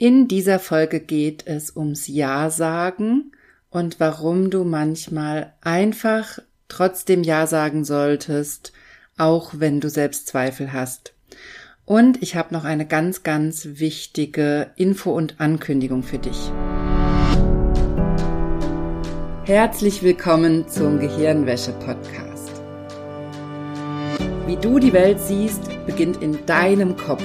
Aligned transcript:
In 0.00 0.28
dieser 0.28 0.60
Folge 0.60 1.00
geht 1.00 1.48
es 1.48 1.74
ums 1.74 2.06
Ja 2.06 2.50
sagen 2.50 3.32
und 3.68 3.98
warum 3.98 4.48
du 4.48 4.62
manchmal 4.62 5.54
einfach 5.60 6.38
trotzdem 6.68 7.24
Ja 7.24 7.48
sagen 7.48 7.84
solltest, 7.84 8.72
auch 9.16 9.54
wenn 9.56 9.80
du 9.80 9.90
selbst 9.90 10.28
Zweifel 10.28 10.72
hast. 10.72 11.14
Und 11.84 12.22
ich 12.22 12.36
habe 12.36 12.54
noch 12.54 12.62
eine 12.62 12.86
ganz, 12.86 13.24
ganz 13.24 13.66
wichtige 13.80 14.70
Info 14.76 15.10
und 15.10 15.40
Ankündigung 15.40 16.04
für 16.04 16.18
dich. 16.18 16.52
Herzlich 19.46 20.04
willkommen 20.04 20.68
zum 20.68 21.00
Gehirnwäsche-Podcast. 21.00 22.52
Wie 24.46 24.56
du 24.58 24.78
die 24.78 24.92
Welt 24.92 25.18
siehst, 25.18 25.62
beginnt 25.86 26.22
in 26.22 26.46
deinem 26.46 26.96
Kopf. 26.96 27.24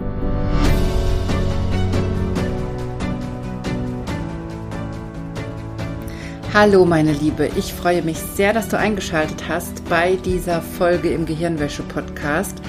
Hallo 6.53 6.83
meine 6.83 7.13
Liebe, 7.13 7.49
ich 7.55 7.73
freue 7.73 8.01
mich 8.01 8.17
sehr, 8.17 8.51
dass 8.51 8.67
du 8.67 8.77
eingeschaltet 8.77 9.47
hast 9.47 9.87
bei 9.87 10.17
dieser 10.17 10.61
Folge 10.61 11.09
im 11.13 11.25
Gehirnwäsche-Podcast. 11.25 12.61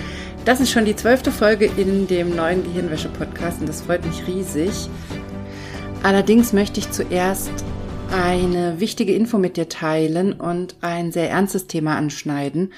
Das 0.44 0.60
ist 0.60 0.70
schon 0.70 0.84
die 0.84 0.94
zwölfte 0.94 1.32
Folge 1.32 1.64
in 1.64 2.06
dem 2.06 2.36
neuen 2.36 2.62
Gehirnwäsche-Podcast 2.62 3.58
und 3.58 3.68
das 3.68 3.80
freut 3.80 4.06
mich 4.06 4.24
riesig. 4.28 4.88
Allerdings 6.04 6.52
möchte 6.52 6.78
ich 6.78 6.92
zuerst 6.92 7.50
eine 8.12 8.78
wichtige 8.78 9.16
Info 9.16 9.36
mit 9.36 9.56
dir 9.56 9.68
teilen 9.68 10.32
und 10.32 10.76
ein 10.80 11.10
sehr 11.10 11.28
ernstes 11.28 11.66
Thema 11.66 11.96
anschneiden, 11.96 12.72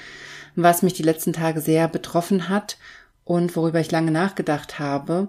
was 0.55 0.81
mich 0.81 0.93
die 0.93 1.03
letzten 1.03 1.33
Tage 1.33 1.61
sehr 1.61 1.87
betroffen 1.87 2.49
hat 2.49 2.79
und 3.25 3.55
worüber 3.55 3.79
ich 3.79 3.91
lange 3.91 4.09
nachgedacht 4.09 4.79
habe. 4.79 5.27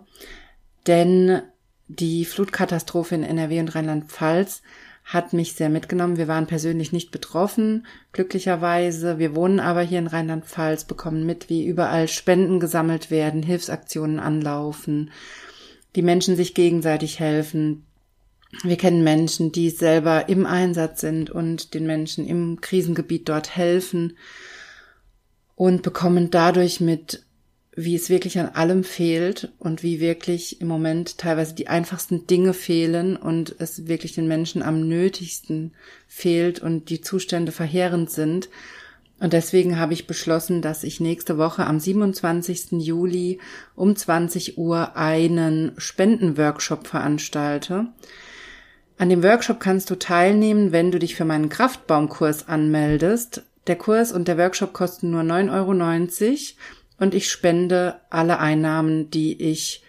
Denn 0.86 1.42
die 1.88 2.24
Flutkatastrophe 2.24 3.14
in 3.14 3.24
NRW 3.24 3.60
und 3.60 3.74
Rheinland-Pfalz 3.74 4.62
hat 5.06 5.32
mich 5.32 5.52
sehr 5.52 5.68
mitgenommen. 5.68 6.16
Wir 6.16 6.26
waren 6.26 6.48
persönlich 6.48 6.92
nicht 6.92 7.12
betroffen, 7.12 7.86
glücklicherweise. 8.12 9.20
Wir 9.20 9.36
wohnen 9.36 9.60
aber 9.60 9.80
hier 9.82 10.00
in 10.00 10.08
Rheinland-Pfalz, 10.08 10.84
bekommen 10.84 11.24
mit, 11.24 11.48
wie 11.48 11.64
überall 11.64 12.08
Spenden 12.08 12.58
gesammelt 12.58 13.08
werden, 13.10 13.44
Hilfsaktionen 13.44 14.18
anlaufen, 14.18 15.12
die 15.94 16.02
Menschen 16.02 16.34
sich 16.34 16.54
gegenseitig 16.54 17.20
helfen. 17.20 17.86
Wir 18.64 18.76
kennen 18.76 19.04
Menschen, 19.04 19.52
die 19.52 19.70
selber 19.70 20.28
im 20.28 20.44
Einsatz 20.44 21.02
sind 21.02 21.30
und 21.30 21.74
den 21.74 21.86
Menschen 21.86 22.26
im 22.26 22.60
Krisengebiet 22.60 23.28
dort 23.28 23.56
helfen 23.56 24.16
und 25.54 25.82
bekommen 25.82 26.30
dadurch 26.32 26.80
mit, 26.80 27.25
wie 27.78 27.94
es 27.94 28.08
wirklich 28.08 28.38
an 28.38 28.48
allem 28.48 28.84
fehlt 28.84 29.52
und 29.58 29.82
wie 29.82 30.00
wirklich 30.00 30.62
im 30.62 30.68
Moment 30.68 31.18
teilweise 31.18 31.54
die 31.54 31.68
einfachsten 31.68 32.26
Dinge 32.26 32.54
fehlen 32.54 33.16
und 33.16 33.54
es 33.58 33.86
wirklich 33.86 34.14
den 34.14 34.26
Menschen 34.26 34.62
am 34.62 34.88
nötigsten 34.88 35.72
fehlt 36.08 36.58
und 36.58 36.88
die 36.88 37.02
Zustände 37.02 37.52
verheerend 37.52 38.10
sind. 38.10 38.48
Und 39.20 39.34
deswegen 39.34 39.78
habe 39.78 39.92
ich 39.92 40.06
beschlossen, 40.06 40.62
dass 40.62 40.84
ich 40.84 41.00
nächste 41.00 41.36
Woche 41.36 41.66
am 41.66 41.78
27. 41.78 42.72
Juli 42.72 43.40
um 43.74 43.94
20 43.94 44.56
Uhr 44.56 44.96
einen 44.96 45.72
Spendenworkshop 45.76 46.86
veranstalte. 46.86 47.88
An 48.96 49.10
dem 49.10 49.22
Workshop 49.22 49.60
kannst 49.60 49.90
du 49.90 49.96
teilnehmen, 49.96 50.72
wenn 50.72 50.90
du 50.90 50.98
dich 50.98 51.14
für 51.14 51.26
meinen 51.26 51.50
Kraftbaumkurs 51.50 52.48
anmeldest. 52.48 53.42
Der 53.66 53.76
Kurs 53.76 54.12
und 54.12 54.28
der 54.28 54.38
Workshop 54.38 54.72
kosten 54.72 55.10
nur 55.10 55.22
9,90 55.22 55.52
Euro 55.52 55.72
und 56.98 57.14
ich 57.14 57.30
spende 57.30 58.00
alle 58.10 58.38
Einnahmen, 58.38 59.10
die 59.10 59.40
ich 59.42 59.82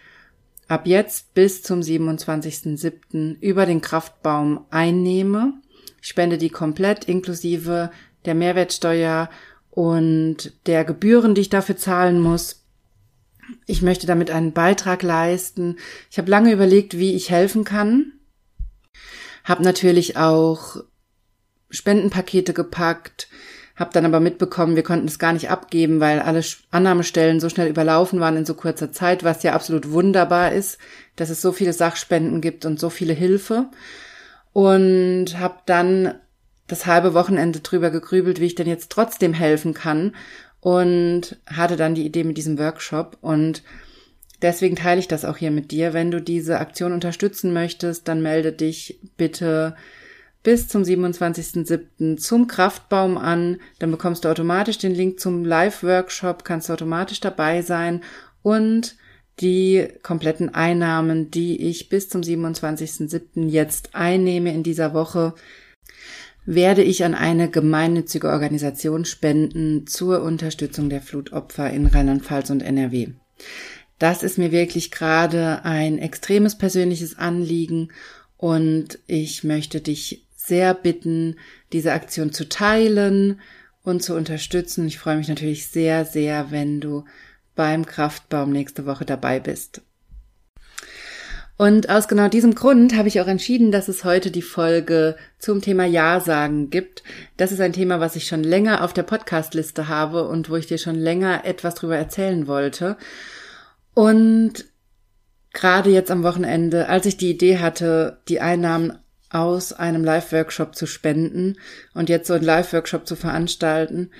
ab 0.66 0.86
jetzt 0.86 1.34
bis 1.34 1.62
zum 1.62 1.80
27.07. 1.80 3.40
über 3.40 3.66
den 3.66 3.80
Kraftbaum 3.80 4.66
einnehme. 4.70 5.54
Ich 6.02 6.08
spende 6.08 6.38
die 6.38 6.50
komplett 6.50 7.06
inklusive 7.06 7.90
der 8.24 8.34
Mehrwertsteuer 8.34 9.30
und 9.70 10.52
der 10.66 10.84
Gebühren, 10.84 11.34
die 11.34 11.40
ich 11.40 11.48
dafür 11.48 11.76
zahlen 11.76 12.20
muss. 12.20 12.66
Ich 13.66 13.80
möchte 13.80 14.06
damit 14.06 14.30
einen 14.30 14.52
Beitrag 14.52 15.02
leisten. 15.02 15.76
Ich 16.10 16.18
habe 16.18 16.30
lange 16.30 16.52
überlegt, 16.52 16.98
wie 16.98 17.14
ich 17.14 17.30
helfen 17.30 17.64
kann. 17.64 18.12
Habe 19.44 19.62
natürlich 19.62 20.18
auch 20.18 20.82
Spendenpakete 21.70 22.52
gepackt, 22.52 23.28
hab 23.78 23.92
dann 23.92 24.04
aber 24.04 24.18
mitbekommen, 24.18 24.74
wir 24.74 24.82
konnten 24.82 25.06
es 25.06 25.20
gar 25.20 25.32
nicht 25.32 25.50
abgeben, 25.50 26.00
weil 26.00 26.18
alle 26.18 26.42
Annahmestellen 26.72 27.38
so 27.38 27.48
schnell 27.48 27.68
überlaufen 27.68 28.18
waren 28.18 28.36
in 28.36 28.44
so 28.44 28.54
kurzer 28.54 28.90
Zeit, 28.90 29.22
was 29.22 29.44
ja 29.44 29.52
absolut 29.52 29.90
wunderbar 29.90 30.52
ist, 30.52 30.78
dass 31.14 31.30
es 31.30 31.40
so 31.40 31.52
viele 31.52 31.72
Sachspenden 31.72 32.40
gibt 32.40 32.64
und 32.64 32.80
so 32.80 32.90
viele 32.90 33.12
Hilfe. 33.12 33.66
Und 34.52 35.38
habe 35.38 35.58
dann 35.66 36.14
das 36.66 36.86
halbe 36.86 37.14
Wochenende 37.14 37.60
drüber 37.60 37.90
gegrübelt, 37.90 38.40
wie 38.40 38.46
ich 38.46 38.56
denn 38.56 38.66
jetzt 38.66 38.90
trotzdem 38.90 39.32
helfen 39.32 39.74
kann 39.74 40.14
und 40.60 41.38
hatte 41.46 41.76
dann 41.76 41.94
die 41.94 42.04
Idee 42.04 42.24
mit 42.24 42.36
diesem 42.36 42.58
Workshop 42.58 43.16
und 43.20 43.62
deswegen 44.42 44.74
teile 44.74 44.98
ich 44.98 45.08
das 45.08 45.24
auch 45.24 45.36
hier 45.36 45.52
mit 45.52 45.70
dir. 45.70 45.92
Wenn 45.94 46.10
du 46.10 46.20
diese 46.20 46.58
Aktion 46.58 46.92
unterstützen 46.92 47.52
möchtest, 47.52 48.08
dann 48.08 48.22
melde 48.22 48.52
dich 48.52 48.98
bitte 49.16 49.76
bis 50.48 50.66
zum 50.66 50.82
27.07. 50.82 52.16
zum 52.16 52.46
Kraftbaum 52.46 53.18
an. 53.18 53.58
Dann 53.80 53.90
bekommst 53.90 54.24
du 54.24 54.30
automatisch 54.30 54.78
den 54.78 54.94
Link 54.94 55.20
zum 55.20 55.44
Live-Workshop, 55.44 56.42
kannst 56.42 56.70
du 56.70 56.72
automatisch 56.72 57.20
dabei 57.20 57.60
sein 57.60 58.00
und 58.40 58.96
die 59.40 59.86
kompletten 60.02 60.54
Einnahmen, 60.54 61.30
die 61.30 61.68
ich 61.68 61.90
bis 61.90 62.08
zum 62.08 62.22
27.07. 62.22 63.46
jetzt 63.48 63.94
einnehme 63.94 64.54
in 64.54 64.62
dieser 64.62 64.94
Woche, 64.94 65.34
werde 66.46 66.82
ich 66.82 67.04
an 67.04 67.14
eine 67.14 67.50
gemeinnützige 67.50 68.30
Organisation 68.30 69.04
spenden 69.04 69.86
zur 69.86 70.22
Unterstützung 70.22 70.88
der 70.88 71.02
Flutopfer 71.02 71.68
in 71.70 71.84
Rheinland-Pfalz 71.84 72.48
und 72.48 72.62
NRW. 72.62 73.08
Das 73.98 74.22
ist 74.22 74.38
mir 74.38 74.50
wirklich 74.50 74.90
gerade 74.92 75.66
ein 75.66 75.98
extremes 75.98 76.56
persönliches 76.56 77.18
Anliegen 77.18 77.90
und 78.38 78.98
ich 79.06 79.44
möchte 79.44 79.82
dich 79.82 80.24
sehr 80.48 80.74
bitten, 80.74 81.36
diese 81.72 81.92
Aktion 81.92 82.32
zu 82.32 82.48
teilen 82.48 83.40
und 83.82 84.02
zu 84.02 84.14
unterstützen. 84.14 84.86
Ich 84.86 84.98
freue 84.98 85.16
mich 85.16 85.28
natürlich 85.28 85.68
sehr, 85.68 86.04
sehr, 86.04 86.50
wenn 86.50 86.80
du 86.80 87.04
beim 87.54 87.86
Kraftbaum 87.86 88.50
nächste 88.50 88.86
Woche 88.86 89.04
dabei 89.04 89.40
bist. 89.40 89.82
Und 91.58 91.90
aus 91.90 92.06
genau 92.06 92.28
diesem 92.28 92.54
Grund 92.54 92.96
habe 92.96 93.08
ich 93.08 93.20
auch 93.20 93.26
entschieden, 93.26 93.72
dass 93.72 93.88
es 93.88 94.04
heute 94.04 94.30
die 94.30 94.42
Folge 94.42 95.16
zum 95.40 95.60
Thema 95.60 95.84
Ja 95.84 96.20
sagen 96.20 96.70
gibt. 96.70 97.02
Das 97.36 97.50
ist 97.50 97.60
ein 97.60 97.72
Thema, 97.72 97.98
was 97.98 98.14
ich 98.14 98.28
schon 98.28 98.44
länger 98.44 98.84
auf 98.84 98.92
der 98.92 99.02
Podcastliste 99.02 99.88
habe 99.88 100.28
und 100.28 100.50
wo 100.50 100.56
ich 100.56 100.68
dir 100.68 100.78
schon 100.78 100.94
länger 100.94 101.44
etwas 101.44 101.74
drüber 101.74 101.96
erzählen 101.96 102.46
wollte. 102.46 102.96
Und 103.92 104.66
gerade 105.52 105.90
jetzt 105.90 106.12
am 106.12 106.22
Wochenende, 106.22 106.88
als 106.88 107.06
ich 107.06 107.16
die 107.16 107.30
Idee 107.30 107.58
hatte, 107.58 108.20
die 108.28 108.40
Einnahmen 108.40 108.96
aus 109.30 109.72
einem 109.72 110.04
Live-Workshop 110.04 110.74
zu 110.74 110.86
spenden 110.86 111.56
und 111.94 112.08
jetzt 112.08 112.26
so 112.26 112.34
einen 112.34 112.44
Live-Workshop 112.44 113.06
zu 113.06 113.16
veranstalten, 113.16 114.10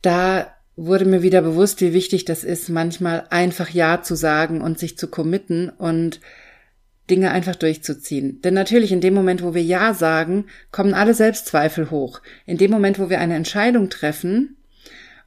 da 0.00 0.52
wurde 0.74 1.04
mir 1.04 1.22
wieder 1.22 1.42
bewusst, 1.42 1.80
wie 1.80 1.92
wichtig 1.92 2.24
das 2.24 2.44
ist, 2.44 2.68
manchmal 2.68 3.26
einfach 3.30 3.68
Ja 3.68 4.02
zu 4.02 4.14
sagen 4.14 4.60
und 4.60 4.78
sich 4.78 4.96
zu 4.96 5.08
committen 5.08 5.68
und 5.68 6.20
Dinge 7.10 7.30
einfach 7.30 7.56
durchzuziehen. 7.56 8.40
Denn 8.40 8.54
natürlich 8.54 8.90
in 8.90 9.00
dem 9.00 9.12
Moment, 9.14 9.42
wo 9.42 9.54
wir 9.54 9.62
Ja 9.62 9.92
sagen, 9.92 10.46
kommen 10.70 10.94
alle 10.94 11.14
Selbstzweifel 11.14 11.90
hoch. 11.90 12.20
In 12.46 12.58
dem 12.58 12.70
Moment, 12.70 12.98
wo 12.98 13.10
wir 13.10 13.20
eine 13.20 13.36
Entscheidung 13.36 13.90
treffen, 13.90 14.56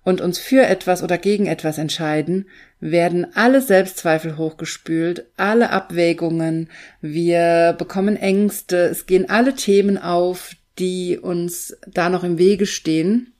und 0.05 0.21
uns 0.21 0.37
für 0.37 0.65
etwas 0.65 1.03
oder 1.03 1.17
gegen 1.17 1.47
etwas 1.47 1.77
entscheiden, 1.77 2.47
werden 2.91 3.25
alle 3.35 3.61
Selbstzweifel 3.61 4.37
hochgespült, 4.37 5.25
alle 5.37 5.71
Abwägungen, 5.71 6.69
wir 7.01 7.75
bekommen 7.77 8.15
Ängste, 8.15 8.77
es 8.77 9.05
gehen 9.05 9.29
alle 9.29 9.55
Themen 9.55 9.97
auf, 9.97 10.51
die 10.77 11.17
uns 11.17 11.77
da 11.87 12.09
noch 12.09 12.23
im 12.23 12.37
Wege 12.37 12.65
stehen 12.65 13.33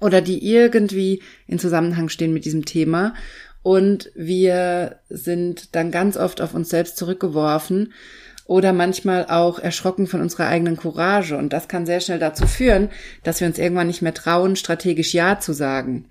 oder 0.00 0.20
die 0.20 0.50
irgendwie 0.50 1.22
in 1.46 1.58
Zusammenhang 1.58 2.08
stehen 2.08 2.32
mit 2.32 2.44
diesem 2.44 2.64
Thema 2.64 3.14
und 3.62 4.10
wir 4.14 4.96
sind 5.08 5.74
dann 5.74 5.90
ganz 5.90 6.16
oft 6.16 6.40
auf 6.40 6.54
uns 6.54 6.68
selbst 6.68 6.96
zurückgeworfen 6.96 7.92
oder 8.44 8.72
manchmal 8.72 9.26
auch 9.26 9.58
erschrocken 9.58 10.06
von 10.06 10.20
unserer 10.20 10.48
eigenen 10.48 10.76
Courage. 10.76 11.36
Und 11.36 11.52
das 11.52 11.68
kann 11.68 11.86
sehr 11.86 12.00
schnell 12.00 12.18
dazu 12.18 12.46
führen, 12.46 12.90
dass 13.22 13.40
wir 13.40 13.46
uns 13.46 13.58
irgendwann 13.58 13.86
nicht 13.86 14.02
mehr 14.02 14.14
trauen, 14.14 14.56
strategisch 14.56 15.14
Ja 15.14 15.38
zu 15.38 15.52
sagen. 15.52 16.06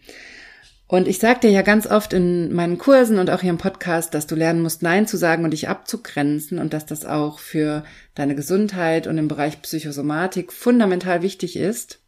Und 0.91 1.07
ich 1.07 1.19
sage 1.19 1.39
dir 1.39 1.51
ja 1.51 1.61
ganz 1.61 1.88
oft 1.88 2.11
in 2.11 2.51
meinen 2.51 2.77
Kursen 2.77 3.17
und 3.17 3.29
auch 3.29 3.39
hier 3.39 3.49
im 3.49 3.57
Podcast, 3.57 4.13
dass 4.13 4.27
du 4.27 4.35
lernen 4.35 4.61
musst, 4.61 4.81
Nein 4.81 5.07
zu 5.07 5.15
sagen 5.15 5.45
und 5.45 5.51
dich 5.51 5.69
abzugrenzen 5.69 6.59
und 6.59 6.73
dass 6.73 6.85
das 6.85 7.05
auch 7.05 7.39
für 7.39 7.85
deine 8.13 8.35
Gesundheit 8.35 9.07
und 9.07 9.17
im 9.17 9.29
Bereich 9.29 9.61
Psychosomatik 9.61 10.51
fundamental 10.51 11.21
wichtig 11.21 11.55
ist. 11.55 12.01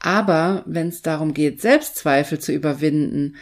Aber 0.00 0.64
wenn 0.66 0.88
es 0.88 1.00
darum 1.00 1.32
geht, 1.32 1.62
Selbstzweifel 1.62 2.38
zu 2.38 2.52
überwinden 2.52 3.36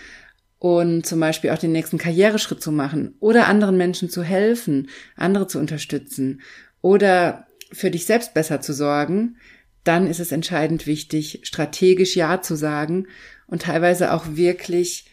und 0.60 1.04
zum 1.06 1.18
Beispiel 1.18 1.50
auch 1.50 1.58
den 1.58 1.72
nächsten 1.72 1.98
Karriereschritt 1.98 2.62
zu 2.62 2.70
machen 2.70 3.16
oder 3.18 3.48
anderen 3.48 3.76
Menschen 3.76 4.10
zu 4.10 4.22
helfen, 4.22 4.90
andere 5.16 5.48
zu 5.48 5.58
unterstützen 5.58 6.40
oder 6.82 7.48
für 7.72 7.90
dich 7.90 8.06
selbst 8.06 8.32
besser 8.32 8.60
zu 8.60 8.74
sorgen, 8.74 9.38
dann 9.84 10.06
ist 10.06 10.20
es 10.20 10.32
entscheidend 10.32 10.86
wichtig, 10.86 11.40
strategisch 11.42 12.16
Ja 12.16 12.40
zu 12.40 12.54
sagen 12.54 13.06
und 13.46 13.62
teilweise 13.62 14.12
auch 14.12 14.36
wirklich 14.36 15.06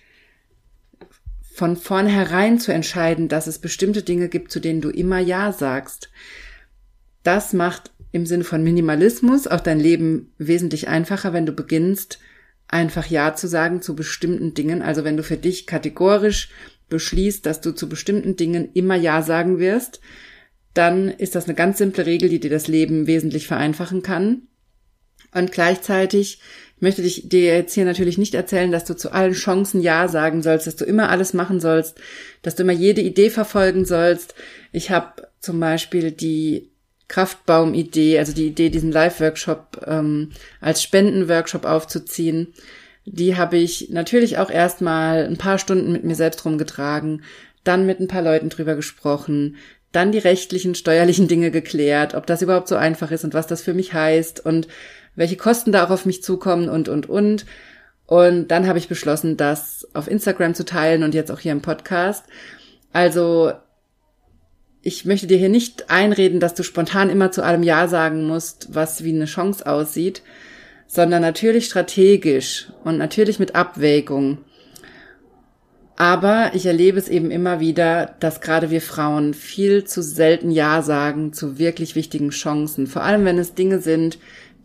von 1.54 1.76
vornherein 1.76 2.60
zu 2.60 2.72
entscheiden, 2.72 3.28
dass 3.28 3.48
es 3.48 3.60
bestimmte 3.60 4.04
Dinge 4.04 4.30
gibt, 4.30 4.52
zu 4.52 4.60
denen 4.60 4.82
du 4.82 4.90
immer 4.90 5.20
Ja 5.20 5.52
sagst. 5.52 6.10
Das 7.24 7.54
macht 7.54 7.92
im 8.12 8.26
Sinne 8.26 8.44
von 8.44 8.64
Minimalismus 8.64 9.46
auch 9.46 9.60
dein 9.60 9.80
Leben 9.80 10.32
wesentlich 10.38 10.88
einfacher, 10.88 11.34
wenn 11.34 11.46
du 11.46 11.52
beginnst, 11.52 12.20
einfach 12.68 13.08
Ja 13.08 13.36
zu 13.36 13.48
sagen 13.48 13.82
zu 13.82 13.96
bestimmten 13.96 14.54
Dingen. 14.54 14.82
Also 14.82 15.04
wenn 15.04 15.18
du 15.18 15.24
für 15.24 15.38
dich 15.38 15.68
kategorisch 15.68 16.50
beschließt, 16.88 17.46
dass 17.46 17.62
du 17.62 17.72
zu 17.72 17.90
bestimmten 17.90 18.36
Dingen 18.36 18.70
immer 18.74 18.96
Ja 18.96 19.22
sagen 19.22 19.60
wirst, 19.60 20.00
dann 20.74 21.10
ist 21.10 21.36
das 21.36 21.46
eine 21.46 21.56
ganz 21.56 21.78
simple 21.78 22.06
Regel, 22.06 22.30
die 22.30 22.40
dir 22.40 22.50
das 22.50 22.68
Leben 22.68 23.08
wesentlich 23.08 23.48
vereinfachen 23.48 24.02
kann. 24.02 24.44
Und 25.34 25.52
gleichzeitig 25.52 26.40
ich 26.80 26.82
möchte 26.82 27.02
dich, 27.02 27.28
dir 27.28 27.44
jetzt 27.44 27.74
hier 27.74 27.84
natürlich 27.84 28.18
nicht 28.18 28.34
erzählen, 28.34 28.72
dass 28.72 28.86
du 28.86 28.96
zu 28.96 29.12
allen 29.12 29.34
Chancen 29.34 29.82
Ja 29.82 30.08
sagen 30.08 30.42
sollst, 30.42 30.66
dass 30.66 30.78
du 30.78 30.86
immer 30.86 31.10
alles 31.10 31.34
machen 31.34 31.60
sollst, 31.60 32.00
dass 32.42 32.56
du 32.56 32.64
immer 32.64 32.72
jede 32.72 33.02
Idee 33.02 33.30
verfolgen 33.30 33.84
sollst. 33.84 34.34
Ich 34.72 34.90
habe 34.90 35.28
zum 35.42 35.60
Beispiel 35.60 36.14
die 36.14 36.70
Kraftbaum-Idee, 37.10 38.18
also 38.18 38.32
die 38.32 38.48
Idee, 38.48 38.70
diesen 38.70 38.94
Live-Workshop 38.94 39.86
ähm, 39.88 40.30
als 40.62 40.82
Spenden-Workshop 40.82 41.66
aufzuziehen, 41.66 42.54
die 43.04 43.36
habe 43.36 43.58
ich 43.58 43.90
natürlich 43.90 44.38
auch 44.38 44.50
erstmal 44.50 45.26
ein 45.26 45.38
paar 45.38 45.58
Stunden 45.58 45.92
mit 45.92 46.06
mir 46.06 46.16
selbst 46.16 46.46
rumgetragen, 46.46 47.24
dann 47.66 47.86
mit 47.86 48.00
ein 48.00 48.08
paar 48.08 48.22
Leuten 48.22 48.48
drüber 48.48 48.76
gesprochen, 48.76 49.58
dann 49.92 50.14
die 50.14 50.20
rechtlichen, 50.20 50.76
steuerlichen 50.76 51.28
Dinge 51.28 51.52
geklärt, 51.52 52.14
ob 52.14 52.26
das 52.26 52.42
überhaupt 52.42 52.70
so 52.70 52.78
einfach 52.78 53.12
ist 53.12 53.26
und 53.26 53.34
was 53.34 53.48
das 53.48 53.62
für 53.62 53.74
mich 53.74 53.94
heißt 53.94 54.46
und 54.46 54.70
welche 55.20 55.36
Kosten 55.36 55.74
da 55.74 55.86
auch 55.86 55.90
auf 55.90 56.06
mich 56.06 56.24
zukommen 56.24 56.70
und, 56.70 56.88
und, 56.88 57.10
und. 57.10 57.46
Und 58.06 58.48
dann 58.48 58.68
habe 58.68 58.80
ich 58.80 58.88
beschlossen, 58.88 59.36
das 59.36 59.86
auf 59.94 60.10
Instagram 60.10 60.54
zu 60.54 60.64
teilen 60.64 61.04
und 61.04 61.14
jetzt 61.14 61.30
auch 61.30 61.42
hier 61.42 61.52
im 61.52 61.62
Podcast. 61.62 62.24
Also 62.94 63.52
ich 64.82 65.04
möchte 65.04 65.28
dir 65.28 65.38
hier 65.38 65.50
nicht 65.50 65.90
einreden, 65.92 66.40
dass 66.40 66.54
du 66.54 66.64
spontan 66.64 67.10
immer 67.10 67.34
zu 67.34 67.44
allem 67.44 67.64
Ja 67.64 67.90
sagen 67.90 68.28
musst, 68.28 68.74
was 68.74 69.04
wie 69.04 69.14
eine 69.14 69.26
Chance 69.26 69.68
aussieht, 69.68 70.22
sondern 70.88 71.22
natürlich 71.22 71.66
strategisch 71.66 72.72
und 72.86 72.98
natürlich 72.98 73.40
mit 73.40 73.56
Abwägung. 73.56 74.38
Aber 75.98 76.52
ich 76.54 76.66
erlebe 76.66 76.98
es 76.98 77.10
eben 77.10 77.30
immer 77.30 77.60
wieder, 77.60 78.16
dass 78.22 78.40
gerade 78.40 78.70
wir 78.70 78.80
Frauen 78.80 79.34
viel 79.34 79.84
zu 79.84 80.02
selten 80.02 80.50
Ja 80.50 80.82
sagen 80.82 81.34
zu 81.34 81.60
wirklich 81.60 81.94
wichtigen 81.96 82.30
Chancen. 82.30 82.88
Vor 82.88 83.04
allem, 83.04 83.26
wenn 83.26 83.38
es 83.38 83.54
Dinge 83.54 83.80
sind, 83.80 84.18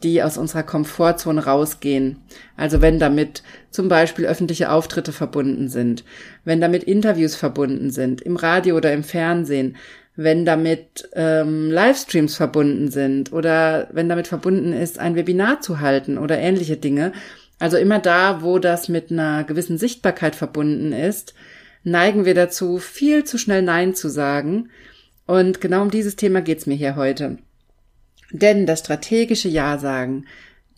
die 0.02 0.22
aus 0.22 0.36
unserer 0.36 0.62
Komfortzone 0.62 1.44
rausgehen. 1.44 2.18
Also 2.56 2.82
wenn 2.82 2.98
damit 2.98 3.42
zum 3.70 3.88
Beispiel 3.88 4.26
öffentliche 4.26 4.70
Auftritte 4.70 5.12
verbunden 5.12 5.68
sind, 5.68 6.04
wenn 6.44 6.60
damit 6.60 6.84
Interviews 6.84 7.36
verbunden 7.36 7.90
sind, 7.90 8.20
im 8.20 8.36
Radio 8.36 8.76
oder 8.76 8.92
im 8.92 9.04
Fernsehen, 9.04 9.76
wenn 10.16 10.44
damit 10.44 11.08
ähm, 11.14 11.70
Livestreams 11.70 12.36
verbunden 12.36 12.90
sind 12.90 13.32
oder 13.32 13.88
wenn 13.92 14.08
damit 14.08 14.28
verbunden 14.28 14.72
ist, 14.72 14.98
ein 14.98 15.16
Webinar 15.16 15.60
zu 15.60 15.80
halten 15.80 16.18
oder 16.18 16.38
ähnliche 16.38 16.76
Dinge. 16.76 17.12
Also 17.58 17.76
immer 17.76 17.98
da, 17.98 18.42
wo 18.42 18.58
das 18.58 18.88
mit 18.88 19.10
einer 19.10 19.44
gewissen 19.44 19.78
Sichtbarkeit 19.78 20.34
verbunden 20.34 20.92
ist, 20.92 21.34
neigen 21.82 22.24
wir 22.24 22.34
dazu, 22.34 22.78
viel 22.78 23.24
zu 23.24 23.38
schnell 23.38 23.62
Nein 23.62 23.94
zu 23.94 24.08
sagen. 24.08 24.70
Und 25.26 25.60
genau 25.60 25.82
um 25.82 25.90
dieses 25.90 26.16
Thema 26.16 26.42
geht's 26.42 26.66
mir 26.66 26.74
hier 26.74 26.96
heute. 26.96 27.38
Denn 28.34 28.66
das 28.66 28.80
strategische 28.80 29.48
Ja 29.48 29.78
sagen 29.78 30.26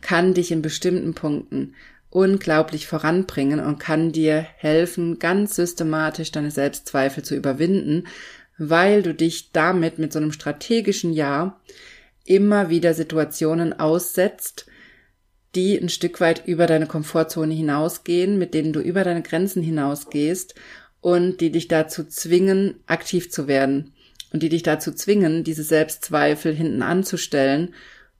kann 0.03 0.35
dich 0.35 0.53
in 0.53 0.61
bestimmten 0.61 1.15
Punkten 1.15 1.75
unglaublich 2.11 2.87
voranbringen 2.87 3.61
und 3.61 3.79
kann 3.79 4.13
dir 4.13 4.47
helfen, 4.59 5.19
ganz 5.19 5.57
systematisch 5.57 6.31
deine 6.33 6.51
Selbstzweifel 6.51 7.23
zu 7.23 7.35
überwinden, 7.35 8.09
weil 8.59 9.03
du 9.03 9.15
dich 9.15 9.53
damit 9.53 9.99
mit 9.99 10.13
so 10.13 10.19
einem 10.19 10.33
strategischen 10.33 11.15
Ja 11.15 11.59
immer 12.27 12.69
wieder 12.69 12.93
Situationen 12.93 13.73
aussetzt, 13.73 14.67
die 15.55 15.79
ein 15.79 15.89
Stück 15.89 16.21
weit 16.21 16.47
über 16.47 16.67
deine 16.67 16.87
Komfortzone 16.87 17.55
hinausgehen, 17.55 18.39
mit 18.39 18.53
denen 18.53 18.75
du 18.75 18.81
über 18.81 19.03
deine 19.03 19.23
Grenzen 19.23 19.63
hinausgehst 19.63 20.57
und 21.01 21.41
die 21.41 21.51
dich 21.51 21.69
dazu 21.69 22.05
zwingen, 22.05 22.81
aktiv 22.87 23.31
zu 23.31 23.49
werden 23.49 23.95
und 24.33 24.43
die 24.43 24.49
dich 24.49 24.63
dazu 24.63 24.93
zwingen, 24.93 25.45
diese 25.45 25.63
Selbstzweifel 25.63 26.55
hinten 26.55 26.83
anzustellen 26.83 27.75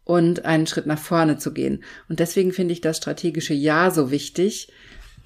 und 0.05 0.45
einen 0.45 0.67
Schritt 0.67 0.87
nach 0.87 0.99
vorne 0.99 1.37
zu 1.37 1.53
gehen. 1.53 1.83
Und 2.09 2.21
deswegen 2.21 2.53
finde 2.53 2.73
ich 2.73 2.81
das 2.81 2.97
strategische 2.97 3.55
Ja 3.55 3.91
so 3.91 4.11
wichtig, 4.11 4.69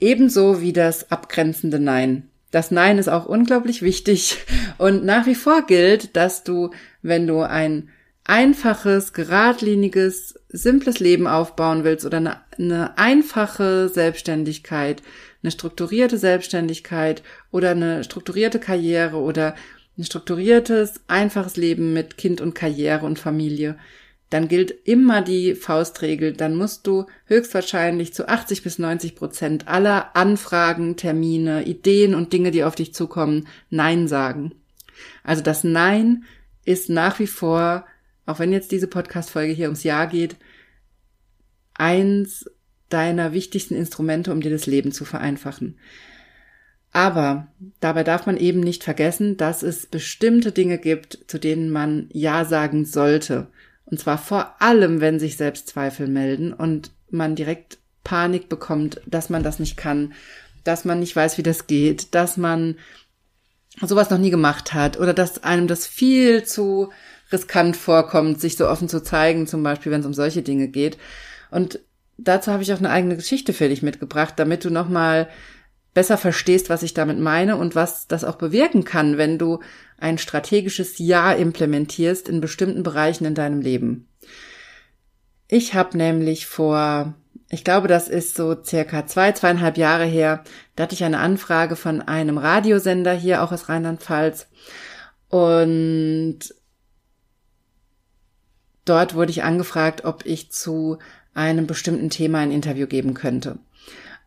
ebenso 0.01 0.63
wie 0.63 0.73
das 0.73 1.11
abgrenzende 1.13 1.79
Nein. 1.79 2.29
Das 2.51 2.71
Nein 2.71 2.99
ist 2.99 3.09
auch 3.09 3.27
unglaublich 3.27 3.83
wichtig 3.83 4.39
und 4.79 5.05
nach 5.05 5.27
wie 5.27 5.35
vor 5.35 5.67
gilt, 5.67 6.17
dass 6.17 6.45
du, 6.45 6.71
wenn 7.03 7.27
du 7.27 7.41
ein 7.41 7.91
einfaches, 8.25 9.13
geradliniges, 9.13 10.39
simples 10.49 10.99
Leben 10.99 11.27
aufbauen 11.27 11.85
willst 11.85 12.07
oder 12.07 12.19
eine, 12.19 12.41
eine 12.59 12.97
einfache 12.99 13.89
Selbstständigkeit, 13.89 15.03
eine 15.43 15.51
strukturierte 15.51 16.19
Selbstständigkeit 16.19 17.23
oder 17.51 17.71
eine 17.71 18.05
strukturierte 18.05 18.59
Karriere 18.61 19.17
oder 19.17 19.55
ein 20.01 20.05
strukturiertes, 20.05 21.01
einfaches 21.07 21.57
Leben 21.57 21.93
mit 21.93 22.17
Kind 22.17 22.41
und 22.41 22.55
Karriere 22.55 23.07
und 23.07 23.19
Familie, 23.19 23.79
dann 24.31 24.47
gilt 24.47 24.71
immer 24.87 25.23
die 25.23 25.55
Faustregel, 25.55 26.33
dann 26.33 26.55
musst 26.55 26.87
du 26.87 27.07
höchstwahrscheinlich 27.27 28.15
zu 28.15 28.29
80 28.29 28.63
bis 28.63 28.79
90 28.79 29.17
Prozent 29.17 29.69
aller 29.69 30.15
Anfragen, 30.17 30.97
Termine, 30.97 31.65
Ideen 31.65 32.15
und 32.15 32.33
Dinge, 32.33 32.53
die 32.53 32.65
auf 32.65 32.77
dich 32.77 32.95
zukommen, 32.95 33.49
Nein 33.71 34.07
sagen. 34.07 34.55
Also 35.25 35.43
das 35.43 35.65
Nein 35.65 36.25
ist 36.65 36.89
nach 36.89 37.19
wie 37.19 37.27
vor, 37.27 37.87
auch 38.25 38.39
wenn 38.39 38.53
jetzt 38.53 38.71
diese 38.71 38.87
Podcast-Folge 38.87 39.53
hier 39.53 39.67
ums 39.67 39.83
Jahr 39.83 40.07
geht, 40.07 40.37
eins 41.75 42.49
deiner 42.89 43.33
wichtigsten 43.33 43.75
Instrumente, 43.75 44.33
um 44.33 44.41
dir 44.41 44.51
das 44.51 44.67
Leben 44.67 44.93
zu 44.93 45.05
vereinfachen. 45.05 45.77
Aber 46.93 47.47
dabei 47.79 48.03
darf 48.03 48.27
man 48.27 48.37
eben 48.37 48.61
nicht 48.61 48.83
vergessen, 48.83 49.37
dass 49.37 49.63
es 49.63 49.87
bestimmte 49.87 50.53
Dinge 50.53 50.79
gibt, 50.79 51.19
zu 51.29 51.39
denen 51.39 51.71
man 51.71 52.09
Ja 52.13 52.45
sagen 52.45 52.85
sollte. 52.85 53.47
Und 53.85 54.01
zwar 54.01 54.19
vor 54.19 54.61
allem, 54.61 55.01
wenn 55.01 55.21
sich 55.21 55.37
Selbstzweifel 55.37 56.09
melden 56.09 56.53
und 56.53 56.91
man 57.11 57.37
direkt 57.37 57.79
Panik 58.03 58.49
bekommt, 58.49 59.01
dass 59.07 59.31
man 59.31 59.43
das 59.43 59.59
nicht 59.59 59.77
kann, 59.77 60.15
dass 60.65 60.85
man 60.85 61.01
nicht 61.01 61.15
weiß, 61.15 61.39
wie 61.39 61.43
das 61.43 61.67
geht, 61.67 62.15
dass 62.15 62.37
man 62.37 62.77
sowas 63.81 64.11
noch 64.11 64.19
nie 64.19 64.31
gemacht 64.31 64.75
hat 64.75 64.99
oder 64.99 65.15
dass 65.15 65.45
einem 65.45 65.69
das 65.69 65.87
viel 65.87 66.45
zu 66.45 66.91
riskant 67.33 67.77
vorkommt, 67.77 68.41
sich 68.41 68.57
so 68.57 68.69
offen 68.69 68.89
zu 68.89 69.03
zeigen, 69.03 69.47
zum 69.47 69.63
Beispiel, 69.63 69.93
wenn 69.93 70.01
es 70.01 70.07
um 70.07 70.15
solche 70.15 70.43
Dinge 70.43 70.69
geht. 70.69 70.99
Und 71.51 71.81
dazu 72.19 72.51
habe 72.51 72.63
ich 72.63 72.73
auch 72.73 72.79
eine 72.79 72.91
eigene 72.91 73.17
Geschichte 73.17 73.53
für 73.53 73.69
dich 73.69 73.83
mitgebracht, 73.83 74.35
damit 74.37 74.65
du 74.65 74.71
nochmal 74.71 75.29
besser 75.95 76.17
verstehst, 76.17 76.71
was 76.71 76.83
ich 76.83 76.95
damit 76.95 77.19
meine 77.19 77.57
und 77.57 77.75
was 77.75 78.07
das 78.07 78.25
auch 78.25 78.37
bewirken 78.37 78.85
kann, 78.85 79.19
wenn 79.19 79.39
du 79.39 79.61
ein 79.99 80.19
strategisches 80.19 80.99
Ja 80.99 81.33
implementierst 81.33 82.29
in 82.29 82.41
bestimmten 82.41 82.83
Bereichen 82.83 83.25
in 83.25 83.35
deinem 83.35 83.61
Leben. 83.61 84.09
Ich 85.49 85.75
habe 85.75 85.97
nämlich 85.97 86.47
vor, 86.47 87.15
ich 87.49 87.65
glaube, 87.65 87.89
das 87.89 88.09
ist 88.09 88.37
so 88.37 88.57
circa 88.63 89.07
zwei, 89.07 89.33
zweieinhalb 89.33 89.77
Jahre 89.77 90.05
her, 90.05 90.45
da 90.77 90.85
hatte 90.85 90.95
ich 90.95 91.03
eine 91.03 91.19
Anfrage 91.19 91.75
von 91.75 92.01
einem 92.03 92.39
Radiosender 92.39 93.13
hier 93.13 93.43
auch 93.43 93.51
aus 93.51 93.69
Rheinland-Pfalz 93.69 94.47
und 95.29 96.39
dort 98.85 99.15
wurde 99.15 99.31
ich 99.33 99.43
angefragt, 99.43 100.05
ob 100.05 100.25
ich 100.25 100.53
zu 100.53 100.99
einem 101.35 101.67
bestimmten 101.67 102.11
Thema 102.11 102.39
ein 102.39 102.53
Interview 102.53 102.87
geben 102.87 103.15
könnte. 103.15 103.59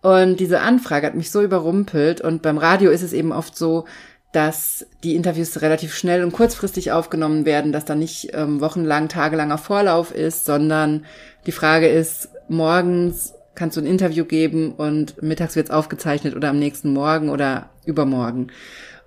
Und 0.03 0.41
diese 0.41 0.59
Anfrage 0.59 1.07
hat 1.07 1.15
mich 1.15 1.31
so 1.31 1.41
überrumpelt. 1.41 2.19
Und 2.19 2.41
beim 2.41 2.57
Radio 2.57 2.91
ist 2.91 3.01
es 3.01 3.13
eben 3.13 3.31
oft 3.31 3.57
so, 3.57 3.85
dass 4.33 4.85
die 5.03 5.15
Interviews 5.15 5.61
relativ 5.61 5.95
schnell 5.95 6.23
und 6.23 6.33
kurzfristig 6.33 6.91
aufgenommen 6.91 7.45
werden, 7.45 7.71
dass 7.71 7.85
da 7.85 7.95
nicht 7.95 8.31
ähm, 8.33 8.59
wochenlang, 8.59 9.07
tagelanger 9.07 9.57
Vorlauf 9.57 10.13
ist, 10.13 10.43
sondern 10.45 11.05
die 11.45 11.51
Frage 11.53 11.87
ist, 11.87 12.29
morgens 12.49 13.33
kannst 13.55 13.77
du 13.77 13.81
ein 13.81 13.87
Interview 13.87 14.25
geben 14.25 14.73
und 14.73 15.21
mittags 15.23 15.55
wird's 15.55 15.71
aufgezeichnet 15.71 16.35
oder 16.35 16.49
am 16.49 16.59
nächsten 16.59 16.91
Morgen 16.91 17.29
oder 17.29 17.69
übermorgen. 17.85 18.47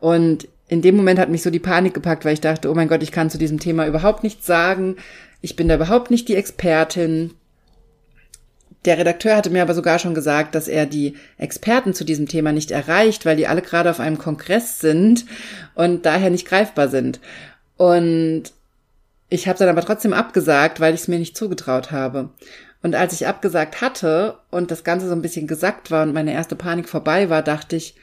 Und 0.00 0.48
in 0.68 0.80
dem 0.80 0.96
Moment 0.96 1.18
hat 1.18 1.28
mich 1.28 1.42
so 1.42 1.50
die 1.50 1.58
Panik 1.58 1.92
gepackt, 1.92 2.24
weil 2.24 2.32
ich 2.32 2.40
dachte, 2.40 2.70
oh 2.70 2.74
mein 2.74 2.88
Gott, 2.88 3.02
ich 3.02 3.12
kann 3.12 3.28
zu 3.28 3.36
diesem 3.36 3.60
Thema 3.60 3.86
überhaupt 3.86 4.22
nichts 4.22 4.46
sagen. 4.46 4.96
Ich 5.42 5.56
bin 5.56 5.68
da 5.68 5.74
überhaupt 5.74 6.10
nicht 6.10 6.28
die 6.28 6.36
Expertin. 6.36 7.34
Der 8.86 8.98
Redakteur 8.98 9.36
hatte 9.36 9.50
mir 9.50 9.62
aber 9.62 9.74
sogar 9.74 9.98
schon 9.98 10.14
gesagt, 10.14 10.54
dass 10.54 10.68
er 10.68 10.86
die 10.86 11.16
Experten 11.38 11.92
zu 11.92 12.04
diesem 12.04 12.28
Thema 12.28 12.52
nicht 12.52 12.70
erreicht, 12.70 13.26
weil 13.26 13.36
die 13.36 13.48
alle 13.48 13.60
gerade 13.60 13.90
auf 13.90 13.98
einem 13.98 14.16
Kongress 14.16 14.78
sind 14.78 15.26
und 15.74 16.06
daher 16.06 16.30
nicht 16.30 16.46
greifbar 16.46 16.88
sind. 16.88 17.20
Und 17.76 18.44
ich 19.28 19.48
habe 19.48 19.58
dann 19.58 19.68
aber 19.68 19.82
trotzdem 19.82 20.12
abgesagt, 20.12 20.78
weil 20.78 20.94
ich 20.94 21.00
es 21.00 21.08
mir 21.08 21.18
nicht 21.18 21.36
zugetraut 21.36 21.90
habe. 21.90 22.30
Und 22.80 22.94
als 22.94 23.12
ich 23.12 23.26
abgesagt 23.26 23.80
hatte 23.80 24.38
und 24.52 24.70
das 24.70 24.84
Ganze 24.84 25.08
so 25.08 25.14
ein 25.14 25.22
bisschen 25.22 25.48
gesackt 25.48 25.90
war 25.90 26.04
und 26.04 26.14
meine 26.14 26.32
erste 26.32 26.54
Panik 26.54 26.88
vorbei 26.88 27.28
war, 27.28 27.42
dachte 27.42 27.74
ich, 27.74 27.96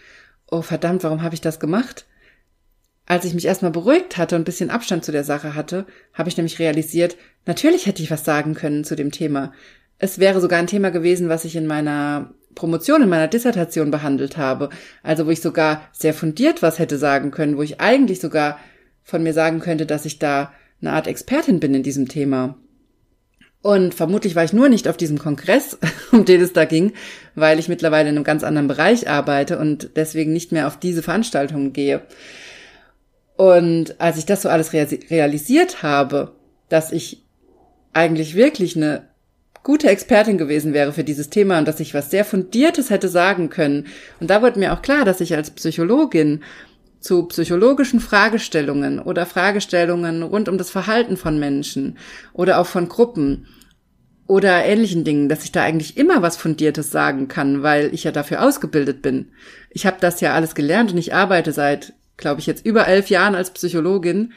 oh 0.52 0.62
verdammt, 0.62 1.06
warum 1.06 1.22
habe 1.22 1.34
ich 1.34 1.42
das 1.42 1.62
gemacht? 1.62 2.06
Als 3.06 3.24
ich 3.24 3.34
mich 3.34 3.46
erstmal 3.46 3.72
beruhigt 3.72 4.18
hatte 4.18 4.36
und 4.36 4.42
ein 4.42 4.46
bisschen 4.46 4.70
Abstand 4.70 5.06
zu 5.06 5.14
der 5.14 5.24
Sache 5.24 5.56
hatte, 5.56 5.86
habe 6.14 6.28
ich 6.28 6.36
nämlich 6.36 6.60
realisiert, 6.60 7.16
natürlich 7.46 7.86
hätte 7.86 8.04
ich 8.04 8.12
was 8.12 8.26
sagen 8.26 8.54
können 8.54 8.84
zu 8.84 8.96
dem 8.96 9.12
Thema. 9.12 9.54
Es 10.00 10.20
wäre 10.20 10.42
sogar 10.42 10.60
ein 10.60 10.68
Thema 10.68 10.90
gewesen, 10.90 11.30
was 11.30 11.46
ich 11.46 11.56
in 11.56 11.68
meiner 11.68 12.34
Promotion, 12.56 13.02
in 13.02 13.10
meiner 13.10 13.28
Dissertation 13.28 13.92
behandelt 13.92 14.38
habe. 14.38 14.70
Also 15.02 15.26
wo 15.26 15.30
ich 15.30 15.42
sogar 15.42 15.88
sehr 15.92 16.14
fundiert 16.14 16.62
was 16.62 16.80
hätte 16.80 16.98
sagen 16.98 17.32
können, 17.32 17.58
wo 17.58 17.62
ich 17.62 17.80
eigentlich 17.80 18.20
sogar 18.20 18.60
von 19.04 19.24
mir 19.24 19.34
sagen 19.34 19.60
könnte, 19.60 19.86
dass 19.86 20.06
ich 20.06 20.20
da 20.20 20.54
eine 20.82 20.94
Art 20.94 21.08
Expertin 21.08 21.60
bin 21.60 21.74
in 21.74 21.84
diesem 21.84 22.08
Thema. 22.08 22.58
Und 23.62 23.94
vermutlich 23.94 24.36
war 24.36 24.44
ich 24.44 24.52
nur 24.52 24.68
nicht 24.68 24.90
auf 24.90 24.98
diesem 24.98 25.18
Kongress, 25.18 25.78
um 26.12 26.26
den 26.26 26.42
es 26.42 26.54
da 26.54 26.66
ging, 26.66 26.94
weil 27.34 27.60
ich 27.60 27.70
mittlerweile 27.70 28.10
in 28.10 28.16
einem 28.16 28.26
ganz 28.26 28.44
anderen 28.44 28.68
Bereich 28.68 29.10
arbeite 29.10 29.58
und 29.58 29.92
deswegen 29.96 30.34
nicht 30.34 30.52
mehr 30.52 30.68
auf 30.68 30.78
diese 30.78 31.02
Veranstaltungen 31.02 31.72
gehe. 31.72 32.02
Und 33.36 34.00
als 34.00 34.18
ich 34.18 34.26
das 34.26 34.42
so 34.42 34.50
alles 34.50 34.74
realisiert 34.74 35.82
habe, 35.82 36.36
dass 36.70 36.92
ich 36.92 37.24
eigentlich 37.94 38.36
wirklich 38.36 38.76
eine 38.76 39.08
gute 39.64 39.90
Expertin 39.90 40.38
gewesen 40.38 40.74
wäre 40.74 40.94
für 40.94 41.04
dieses 41.04 41.30
Thema 41.30 41.58
und 41.58 41.68
dass 41.68 41.80
ich 41.80 41.94
was 41.94 42.12
sehr 42.12 42.26
Fundiertes 42.26 42.90
hätte 42.90 43.08
sagen 43.08 43.50
können. 43.50 43.88
Und 44.20 44.30
da 44.30 44.42
wurde 44.42 44.60
mir 44.60 44.74
auch 44.74 44.82
klar, 44.82 45.06
dass 45.06 45.22
ich 45.22 45.36
als 45.36 45.52
Psychologin 45.52 46.44
zu 47.00 47.24
psychologischen 47.24 48.00
Fragestellungen 48.00 49.00
oder 49.00 49.26
Fragestellungen 49.26 50.24
rund 50.24 50.48
um 50.48 50.58
das 50.58 50.70
Verhalten 50.70 51.18
von 51.18 51.40
Menschen 51.40 51.98
oder 52.34 52.60
auch 52.60 52.68
von 52.68 52.88
Gruppen 52.88 53.48
oder 54.26 54.64
ähnlichen 54.64 55.04
Dingen, 55.04 55.28
dass 55.28 55.44
ich 55.44 55.52
da 55.52 55.64
eigentlich 55.64 55.98
immer 55.98 56.22
was 56.22 56.38
Fundiertes 56.38 56.92
sagen 56.92 57.28
kann, 57.28 57.62
weil 57.62 57.94
ich 57.94 58.06
ja 58.06 58.12
dafür 58.12 58.42
ausgebildet 58.42 59.02
bin. 59.02 59.32
Ich 59.70 59.86
habe 59.86 59.98
das 60.00 60.22
ja 60.22 60.34
alles 60.34 60.56
gelernt 60.56 60.92
und 60.92 60.98
ich 60.98 61.14
arbeite 61.14 61.52
seit, 61.52 61.94
glaube 62.16 62.40
ich, 62.40 62.48
jetzt 62.48 62.66
über 62.66 62.88
elf 62.88 63.10
Jahren 63.10 63.36
als 63.36 63.52
Psychologin. 63.52 64.32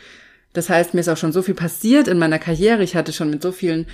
Das 0.52 0.68
heißt, 0.68 0.95
mir 0.95 1.00
ist 1.00 1.09
auch 1.09 1.16
schon 1.16 1.33
so 1.33 1.42
viel 1.42 1.54
passiert 1.54 2.09
in 2.09 2.18
meiner 2.18 2.40
Karriere. 2.40 2.83
Ich 2.83 2.97
hatte 2.97 3.12
schon 3.12 3.30
mit 3.30 3.42
so 3.42 3.52
vielen 3.52 3.87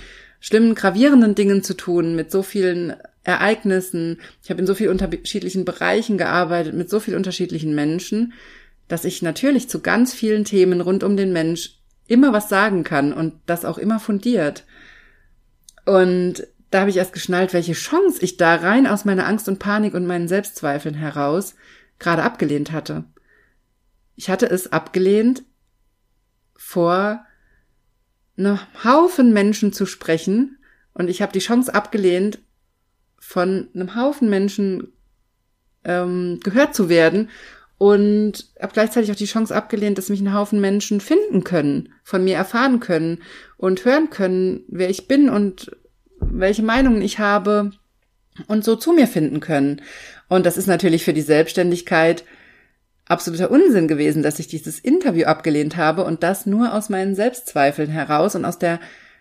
schlimmen, 0.43 0.75
gravierenden 0.75 1.35
Dingen 1.35 1.63
zu 1.63 1.73
tun, 1.73 2.15
mit 2.15 2.29
so 2.29 2.43
vielen 2.43 2.97
Ereignissen. 3.23 4.19
Ich 4.43 4.49
habe 4.49 4.59
in 4.59 4.67
so 4.67 4.75
vielen 4.75 4.91
unterschiedlichen 4.91 5.63
Bereichen 5.63 6.17
gearbeitet, 6.17 6.73
mit 6.73 6.89
so 6.89 6.99
vielen 6.99 7.15
unterschiedlichen 7.15 7.73
Menschen, 7.73 8.33
dass 8.89 9.05
ich 9.05 9.21
natürlich 9.21 9.69
zu 9.69 9.79
ganz 9.79 10.13
vielen 10.13 10.43
Themen 10.43 10.81
rund 10.81 11.05
um 11.05 11.15
den 11.15 11.31
Mensch 11.31 11.79
immer 12.07 12.33
was 12.33 12.49
sagen 12.49 12.83
kann 12.83 13.13
und 13.13 13.35
das 13.45 13.63
auch 13.63 13.77
immer 13.77 14.01
fundiert. 14.01 14.65
Und 15.85 16.45
da 16.71 16.81
habe 16.81 16.89
ich 16.89 16.97
erst 16.97 17.13
geschnallt, 17.13 17.53
welche 17.53 17.71
Chance 17.71 18.19
ich 18.21 18.35
da 18.35 18.55
rein 18.55 18.85
aus 18.85 19.05
meiner 19.05 19.25
Angst 19.25 19.47
und 19.47 19.59
Panik 19.59 19.93
und 19.93 20.05
meinen 20.05 20.27
Selbstzweifeln 20.27 20.95
heraus 20.95 21.55
gerade 21.99 22.23
abgelehnt 22.23 22.73
hatte. 22.73 23.05
Ich 24.17 24.29
hatte 24.29 24.49
es 24.49 24.73
abgelehnt, 24.73 25.43
vor 26.57 27.25
einem 28.37 28.59
Haufen 28.83 29.33
Menschen 29.33 29.73
zu 29.73 29.85
sprechen 29.85 30.57
und 30.93 31.09
ich 31.09 31.21
habe 31.21 31.31
die 31.31 31.39
Chance 31.39 31.73
abgelehnt, 31.73 32.39
von 33.19 33.69
einem 33.73 33.95
Haufen 33.95 34.29
Menschen 34.29 34.93
ähm, 35.83 36.39
gehört 36.43 36.75
zu 36.75 36.89
werden 36.89 37.29
und 37.77 38.51
habe 38.61 38.73
gleichzeitig 38.73 39.11
auch 39.11 39.15
die 39.15 39.25
Chance 39.25 39.55
abgelehnt, 39.55 39.97
dass 39.97 40.09
mich 40.09 40.21
ein 40.21 40.33
Haufen 40.33 40.61
Menschen 40.61 41.01
finden 41.01 41.43
können, 41.43 41.89
von 42.03 42.23
mir 42.23 42.35
erfahren 42.35 42.79
können 42.79 43.21
und 43.57 43.83
hören 43.85 44.09
können, 44.09 44.63
wer 44.67 44.89
ich 44.89 45.07
bin 45.07 45.29
und 45.29 45.75
welche 46.19 46.63
Meinungen 46.63 47.01
ich 47.01 47.19
habe 47.19 47.71
und 48.47 48.63
so 48.63 48.75
zu 48.75 48.93
mir 48.93 49.07
finden 49.07 49.39
können. 49.39 49.81
Und 50.29 50.45
das 50.45 50.57
ist 50.57 50.67
natürlich 50.67 51.03
für 51.03 51.13
die 51.13 51.21
Selbstständigkeit 51.21 52.23
absoluter 53.07 53.51
Unsinn 53.51 53.87
gewesen, 53.87 54.23
dass 54.23 54.39
ich 54.39 54.47
dieses 54.47 54.79
Interview 54.79 55.25
abgelehnt 55.25 55.77
habe 55.77 56.05
und 56.05 56.23
das 56.23 56.45
nur 56.45 56.73
aus 56.73 56.89
meinen 56.89 57.15
Selbstzweifeln 57.15 57.89
heraus 57.89 58.35
und 58.35 58.45
aus 58.45 58.59
der 58.59 58.79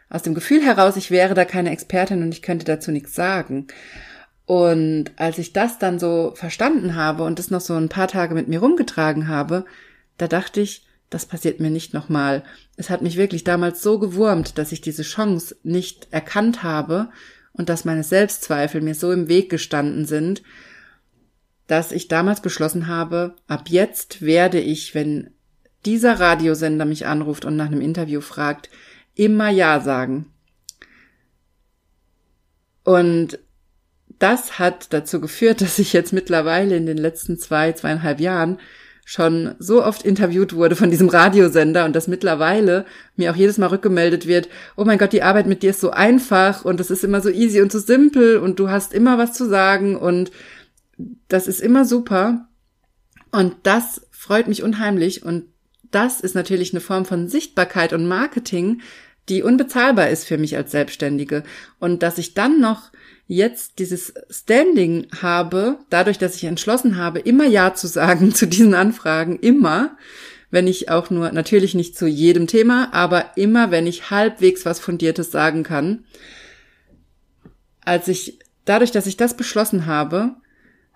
aus 0.09 0.23
dem 0.23 0.35
Gefühl 0.35 0.63
heraus, 0.63 0.97
ich 0.97 1.11
wäre 1.11 1.33
da 1.33 1.47
keine 1.47 1.71
Expertin 1.71 2.23
und 2.23 2.33
ich 2.33 2.43
könnte 2.43 2.67
dazu 2.67 2.91
nichts 2.91 3.15
sagen. 3.15 3.67
Und 4.45 5.13
als 5.17 5.39
ich 5.39 5.55
das 5.55 5.79
dann 5.79 5.99
so 5.99 6.35
verstanden 6.35 6.97
habe 6.97 7.23
und 7.23 7.39
das 7.39 7.51
noch 7.51 7.63
so 7.63 7.75
ein 7.75 7.89
paar 7.89 8.09
Tage 8.09 8.35
mit 8.35 8.47
mir 8.47 8.61
rumgetragen 8.61 9.29
habe, 9.29 9.65
da 10.19 10.29
dachte 10.29 10.61
ich, 10.61 10.87
das 11.09 11.25
passiert 11.25 11.61
mir 11.61 11.71
nicht 11.71 11.95
nochmal. 11.95 12.43
Es 12.77 12.91
hat 12.91 13.01
mich 13.01 13.17
wirklich 13.17 13.45
damals 13.45 13.83
so 13.83 13.99
gewurmt, 13.99 14.59
dass 14.59 14.73
ich 14.73 14.83
diese 14.83 15.03
Chance 15.03 15.57
nicht 15.63 16.09
erkannt 16.11 16.63
habe 16.63 17.09
und 17.55 17.71
dass 17.71 17.87
meine 17.87 18.05
Selbstzweifel 18.05 18.83
mir 18.83 18.95
so 18.95 19.13
im 19.13 19.29
Weg 19.29 19.51
gestanden 19.51 20.05
sind, 20.05 20.43
dass 21.67 21.93
ich 21.93 22.09
damals 22.09 22.41
beschlossen 22.41 22.87
habe, 22.87 23.37
ab 23.47 23.69
jetzt 23.69 24.23
werde 24.23 24.61
ich, 24.61 24.95
wenn 24.95 25.31
dieser 25.85 26.21
Radiosender 26.21 26.85
mich 26.85 27.07
anruft 27.07 27.45
und 27.45 27.57
nach 27.57 27.67
einem 27.67 27.81
Interview 27.81 28.21
fragt, 28.21 28.71
immer 29.15 29.51
Ja 29.51 29.81
sagen. 29.81 30.27
Und 32.85 33.39
das 34.19 34.59
hat 34.59 34.93
dazu 34.93 35.21
geführt, 35.21 35.61
dass 35.63 35.79
ich 35.79 35.93
jetzt 35.93 36.13
mittlerweile 36.13 36.77
in 36.77 36.87
den 36.87 36.99
letzten 36.99 37.39
zwei, 37.39 37.73
zweieinhalb 37.73 38.21
Jahren 38.21 38.59
schon 39.05 39.57
so 39.59 39.85
oft 39.85 40.05
interviewt 40.05 40.55
wurde 40.55 40.77
von 40.77 40.91
diesem 40.91 41.09
Radiosender 41.09 41.85
und 41.85 41.97
dass 41.97 42.07
mittlerweile 42.07 42.87
mir 43.17 43.33
auch 43.33 43.37
jedes 43.37 43.59
Mal 43.59 43.67
rückgemeldet 43.67 44.29
wird, 44.29 44.49
oh 44.77 44.85
mein 44.85 44.97
Gott, 44.97 45.13
die 45.13 45.25
Arbeit 45.25 45.49
mit 45.49 45.65
dir 45.65 45.71
ist 45.71 45.81
so 45.81 45.91
einfach 45.91 46.65
und 46.65 46.79
es 46.79 46.89
ist 46.89 47.03
immer 47.03 47.21
so 47.21 47.29
easy 47.29 47.61
und 47.61 47.73
so 47.73 47.81
simpel 47.81 48.37
und 48.37 48.61
du 48.61 48.71
hast 48.71 48.95
immer 48.95 49.19
was 49.19 49.33
zu 49.33 49.49
sagen 49.49 49.97
und 49.97 50.31
das 51.29 51.47
ist 51.47 51.61
immer 51.61 51.85
super. 51.85 52.49
Und 53.31 53.55
das 53.63 54.07
freut 54.11 54.49
mich 54.49 54.63
unheimlich. 54.63 55.25
Und 55.25 55.47
das 55.91 56.21
ist 56.21 56.35
natürlich 56.35 56.73
eine 56.73 56.81
Form 56.81 57.05
von 57.05 57.29
Sichtbarkeit 57.29 57.93
und 57.93 58.07
Marketing, 58.07 58.81
die 59.29 59.43
unbezahlbar 59.43 60.11
ist 60.11 60.25
für 60.25 60.39
mich 60.39 60.57
als 60.57 60.73
Selbstständige. 60.73 61.45
Und 61.79 62.03
dass 62.03 62.19
ich 62.19 62.35
dann 62.35 62.61
noch 62.61 62.91
jetzt 63.27 63.79
dieses 63.79 64.13
Standing 64.29 65.07
habe, 65.21 65.79
dadurch, 65.91 66.19
dass 66.19 66.37
ich 66.37 66.45
entschlossen 66.45 66.97
habe, 66.97 67.21
immer 67.21 67.47
Ja 67.47 67.75
zu 67.75 67.87
sagen 67.87 68.35
zu 68.35 68.47
diesen 68.47 68.75
Anfragen, 68.75 69.39
immer, 69.39 69.97
wenn 70.51 70.67
ich 70.67 70.91
auch 70.91 71.09
nur, 71.09 71.33
natürlich 71.33 71.75
nicht 71.75 71.97
zu 71.97 72.07
jedem 72.07 72.47
Thema, 72.47 72.93
aber 72.93 73.37
immer, 73.37 73.71
wenn 73.71 73.87
ich 73.87 74.11
halbwegs 74.11 74.67
was 74.67 74.81
Fundiertes 74.81 75.31
sagen 75.31 75.63
kann. 75.63 76.05
Als 77.81 78.07
ich, 78.09 78.39
dadurch, 78.67 78.91
dass 78.91 79.07
ich 79.07 79.17
das 79.17 79.35
beschlossen 79.35 79.87
habe, 79.87 80.37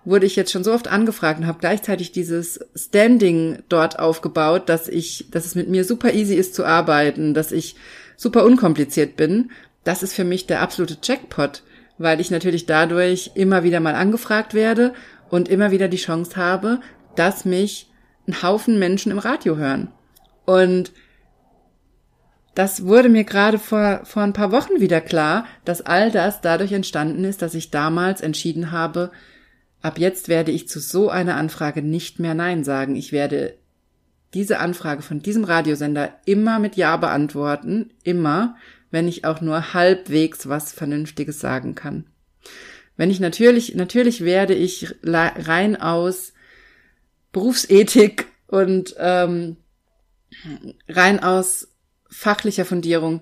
wurde 0.07 0.25
ich 0.25 0.37
jetzt 0.37 0.51
schon 0.51 0.63
so 0.63 0.71
oft 0.71 0.87
angefragt 0.87 1.41
und 1.41 1.47
habe 1.47 1.59
gleichzeitig 1.59 2.13
dieses 2.13 2.61
Standing 2.75 3.59
dort 3.67 3.99
aufgebaut, 3.99 4.69
dass 4.69 4.87
ich, 4.87 5.29
dass 5.31 5.45
es 5.45 5.53
mit 5.53 5.67
mir 5.67 5.83
super 5.83 6.13
easy 6.13 6.35
ist 6.35 6.55
zu 6.55 6.63
arbeiten, 6.63 7.33
dass 7.33 7.51
ich 7.51 7.75
super 8.15 8.45
unkompliziert 8.45 9.17
bin. 9.17 9.51
Das 9.83 10.03
ist 10.03 10.13
für 10.13 10.23
mich 10.23 10.47
der 10.47 10.61
absolute 10.61 10.97
Jackpot, 11.03 11.61
weil 11.97 12.21
ich 12.21 12.31
natürlich 12.31 12.65
dadurch 12.65 13.31
immer 13.35 13.63
wieder 13.63 13.81
mal 13.81 13.95
angefragt 13.95 14.53
werde 14.53 14.93
und 15.29 15.49
immer 15.49 15.71
wieder 15.71 15.89
die 15.89 15.97
Chance 15.97 16.37
habe, 16.37 16.79
dass 17.17 17.43
mich 17.43 17.91
ein 18.29 18.41
Haufen 18.41 18.79
Menschen 18.79 19.11
im 19.11 19.19
Radio 19.19 19.57
hören. 19.57 19.91
Und 20.45 20.93
das 22.55 22.85
wurde 22.85 23.09
mir 23.09 23.25
gerade 23.25 23.59
vor, 23.59 24.01
vor 24.05 24.23
ein 24.23 24.33
paar 24.33 24.53
Wochen 24.53 24.79
wieder 24.79 25.01
klar, 25.01 25.45
dass 25.65 25.81
all 25.81 26.11
das 26.11 26.39
dadurch 26.39 26.71
entstanden 26.71 27.25
ist, 27.25 27.41
dass 27.41 27.53
ich 27.55 27.71
damals 27.71 28.21
entschieden 28.21 28.71
habe, 28.71 29.11
Ab 29.81 29.99
jetzt 29.99 30.27
werde 30.27 30.51
ich 30.51 30.67
zu 30.67 30.79
so 30.79 31.09
einer 31.09 31.35
Anfrage 31.35 31.81
nicht 31.81 32.19
mehr 32.19 32.33
Nein 32.33 32.63
sagen. 32.63 32.95
Ich 32.95 33.11
werde 33.11 33.57
diese 34.33 34.59
Anfrage 34.59 35.01
von 35.01 35.21
diesem 35.21 35.43
Radiosender 35.43 36.13
immer 36.25 36.59
mit 36.59 36.75
Ja 36.75 36.97
beantworten, 36.97 37.91
immer, 38.03 38.55
wenn 38.91 39.07
ich 39.07 39.25
auch 39.25 39.41
nur 39.41 39.73
halbwegs 39.73 40.47
was 40.49 40.73
Vernünftiges 40.73 41.39
sagen 41.39 41.75
kann. 41.75 42.05
Wenn 42.95 43.11
ich 43.11 43.19
natürlich, 43.19 43.75
natürlich 43.75 44.23
werde 44.23 44.55
ich 44.55 44.95
rein 45.03 45.79
aus 45.79 46.33
Berufsethik 47.31 48.25
und 48.47 48.95
ähm, 48.97 49.57
rein 50.89 51.21
aus 51.21 51.67
fachlicher 52.09 52.65
Fundierung 52.65 53.21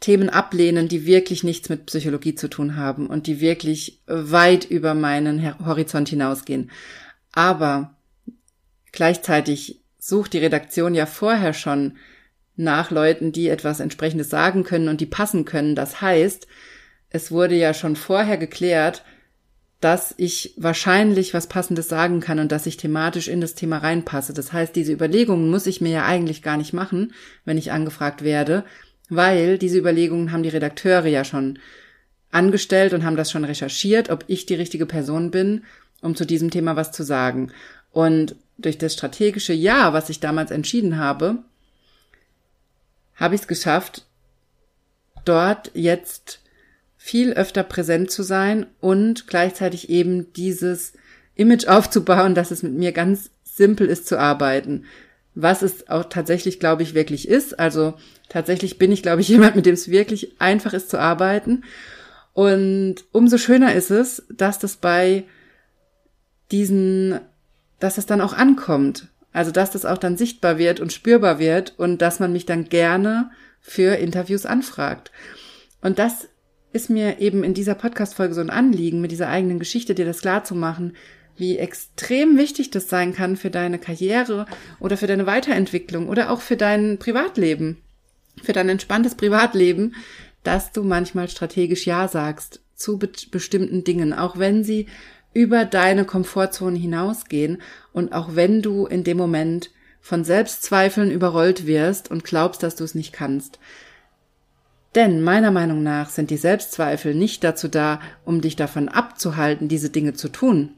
Themen 0.00 0.28
ablehnen, 0.28 0.88
die 0.88 1.06
wirklich 1.06 1.42
nichts 1.42 1.68
mit 1.68 1.86
Psychologie 1.86 2.34
zu 2.34 2.48
tun 2.48 2.76
haben 2.76 3.06
und 3.06 3.26
die 3.26 3.40
wirklich 3.40 4.02
weit 4.06 4.64
über 4.64 4.94
meinen 4.94 5.58
Horizont 5.64 6.08
hinausgehen. 6.08 6.70
Aber 7.32 7.96
gleichzeitig 8.92 9.80
sucht 9.98 10.32
die 10.34 10.38
Redaktion 10.38 10.94
ja 10.94 11.06
vorher 11.06 11.52
schon 11.52 11.96
nach 12.56 12.90
Leuten, 12.90 13.32
die 13.32 13.48
etwas 13.48 13.80
entsprechendes 13.80 14.30
sagen 14.30 14.64
können 14.64 14.88
und 14.88 15.00
die 15.00 15.06
passen 15.06 15.44
können. 15.44 15.74
Das 15.74 16.00
heißt, 16.00 16.46
es 17.10 17.30
wurde 17.30 17.54
ja 17.54 17.74
schon 17.74 17.96
vorher 17.96 18.38
geklärt, 18.38 19.04
dass 19.80 20.14
ich 20.16 20.54
wahrscheinlich 20.56 21.34
was 21.34 21.48
Passendes 21.48 21.88
sagen 21.88 22.20
kann 22.20 22.38
und 22.38 22.50
dass 22.50 22.66
ich 22.66 22.78
thematisch 22.78 23.28
in 23.28 23.42
das 23.42 23.54
Thema 23.54 23.78
reinpasse. 23.78 24.32
Das 24.32 24.52
heißt, 24.52 24.74
diese 24.74 24.92
Überlegungen 24.92 25.50
muss 25.50 25.66
ich 25.66 25.82
mir 25.82 25.90
ja 25.90 26.06
eigentlich 26.06 26.42
gar 26.42 26.56
nicht 26.56 26.72
machen, 26.72 27.12
wenn 27.44 27.58
ich 27.58 27.72
angefragt 27.72 28.24
werde, 28.24 28.64
weil 29.08 29.58
diese 29.58 29.78
Überlegungen 29.78 30.32
haben 30.32 30.42
die 30.42 30.48
Redakteure 30.48 31.06
ja 31.06 31.24
schon 31.24 31.58
angestellt 32.30 32.92
und 32.92 33.04
haben 33.04 33.16
das 33.16 33.30
schon 33.30 33.44
recherchiert, 33.44 34.10
ob 34.10 34.24
ich 34.26 34.46
die 34.46 34.54
richtige 34.54 34.86
Person 34.86 35.30
bin, 35.30 35.64
um 36.02 36.16
zu 36.16 36.24
diesem 36.24 36.50
Thema 36.50 36.76
was 36.76 36.92
zu 36.92 37.02
sagen. 37.02 37.52
Und 37.92 38.36
durch 38.58 38.78
das 38.78 38.94
strategische 38.94 39.52
Ja, 39.52 39.92
was 39.92 40.10
ich 40.10 40.20
damals 40.20 40.50
entschieden 40.50 40.98
habe, 40.98 41.38
habe 43.14 43.34
ich 43.34 43.42
es 43.42 43.48
geschafft, 43.48 44.06
dort 45.24 45.70
jetzt 45.74 46.40
viel 46.96 47.32
öfter 47.32 47.62
präsent 47.62 48.10
zu 48.10 48.22
sein 48.22 48.66
und 48.80 49.26
gleichzeitig 49.26 49.88
eben 49.88 50.32
dieses 50.32 50.92
Image 51.34 51.66
aufzubauen, 51.66 52.34
dass 52.34 52.50
es 52.50 52.62
mit 52.62 52.72
mir 52.72 52.92
ganz 52.92 53.30
simpel 53.44 53.86
ist 53.86 54.06
zu 54.06 54.18
arbeiten. 54.18 54.84
Was 55.36 55.62
es 55.62 55.88
auch 55.88 56.04
tatsächlich, 56.04 56.58
glaube 56.58 56.82
ich, 56.82 56.94
wirklich 56.94 57.28
ist. 57.28 57.58
Also 57.60 57.94
tatsächlich 58.28 58.78
bin 58.78 58.90
ich, 58.90 59.02
glaube 59.02 59.20
ich, 59.20 59.28
jemand, 59.28 59.54
mit 59.54 59.66
dem 59.66 59.74
es 59.74 59.90
wirklich 59.90 60.40
einfach 60.40 60.72
ist 60.72 60.90
zu 60.90 60.98
arbeiten. 60.98 61.62
Und 62.32 62.96
umso 63.12 63.38
schöner 63.38 63.74
ist 63.74 63.90
es, 63.90 64.24
dass 64.28 64.58
das 64.58 64.76
bei 64.76 65.24
diesen, 66.50 67.20
dass 67.78 67.98
es 67.98 68.06
dann 68.06 68.20
auch 68.20 68.32
ankommt. 68.32 69.08
Also, 69.32 69.50
dass 69.50 69.70
das 69.70 69.84
auch 69.84 69.98
dann 69.98 70.16
sichtbar 70.16 70.56
wird 70.56 70.80
und 70.80 70.94
spürbar 70.94 71.38
wird 71.38 71.74
und 71.76 72.00
dass 72.00 72.20
man 72.20 72.32
mich 72.32 72.46
dann 72.46 72.70
gerne 72.70 73.30
für 73.60 73.96
Interviews 73.96 74.46
anfragt. 74.46 75.10
Und 75.82 75.98
das 75.98 76.28
ist 76.72 76.88
mir 76.88 77.20
eben 77.20 77.44
in 77.44 77.52
dieser 77.52 77.74
Podcast-Folge 77.74 78.34
so 78.34 78.40
ein 78.40 78.50
Anliegen, 78.50 79.00
mit 79.00 79.10
dieser 79.10 79.28
eigenen 79.28 79.58
Geschichte 79.58 79.94
dir 79.94 80.06
das 80.06 80.20
klar 80.20 80.44
zu 80.44 80.54
machen, 80.54 80.94
wie 81.36 81.58
extrem 81.58 82.36
wichtig 82.38 82.70
das 82.70 82.88
sein 82.88 83.14
kann 83.14 83.36
für 83.36 83.50
deine 83.50 83.78
Karriere 83.78 84.46
oder 84.80 84.96
für 84.96 85.06
deine 85.06 85.26
Weiterentwicklung 85.26 86.08
oder 86.08 86.30
auch 86.30 86.40
für 86.40 86.56
dein 86.56 86.98
Privatleben, 86.98 87.78
für 88.42 88.52
dein 88.52 88.68
entspanntes 88.68 89.14
Privatleben, 89.14 89.94
dass 90.42 90.72
du 90.72 90.82
manchmal 90.82 91.28
strategisch 91.28 91.86
Ja 91.86 92.08
sagst 92.08 92.60
zu 92.74 92.98
be 92.98 93.10
bestimmten 93.30 93.84
Dingen, 93.84 94.12
auch 94.12 94.38
wenn 94.38 94.62
sie 94.62 94.86
über 95.32 95.64
deine 95.64 96.04
Komfortzone 96.04 96.78
hinausgehen 96.78 97.60
und 97.92 98.12
auch 98.12 98.36
wenn 98.36 98.62
du 98.62 98.86
in 98.86 99.04
dem 99.04 99.16
Moment 99.18 99.70
von 100.00 100.24
Selbstzweifeln 100.24 101.10
überrollt 101.10 101.66
wirst 101.66 102.10
und 102.10 102.22
glaubst, 102.22 102.62
dass 102.62 102.76
du 102.76 102.84
es 102.84 102.94
nicht 102.94 103.12
kannst. 103.12 103.58
Denn 104.94 105.20
meiner 105.20 105.50
Meinung 105.50 105.82
nach 105.82 106.08
sind 106.08 106.30
die 106.30 106.36
Selbstzweifel 106.36 107.14
nicht 107.14 107.44
dazu 107.44 107.68
da, 107.68 108.00
um 108.24 108.40
dich 108.40 108.56
davon 108.56 108.88
abzuhalten, 108.88 109.68
diese 109.68 109.90
Dinge 109.90 110.14
zu 110.14 110.28
tun. 110.28 110.75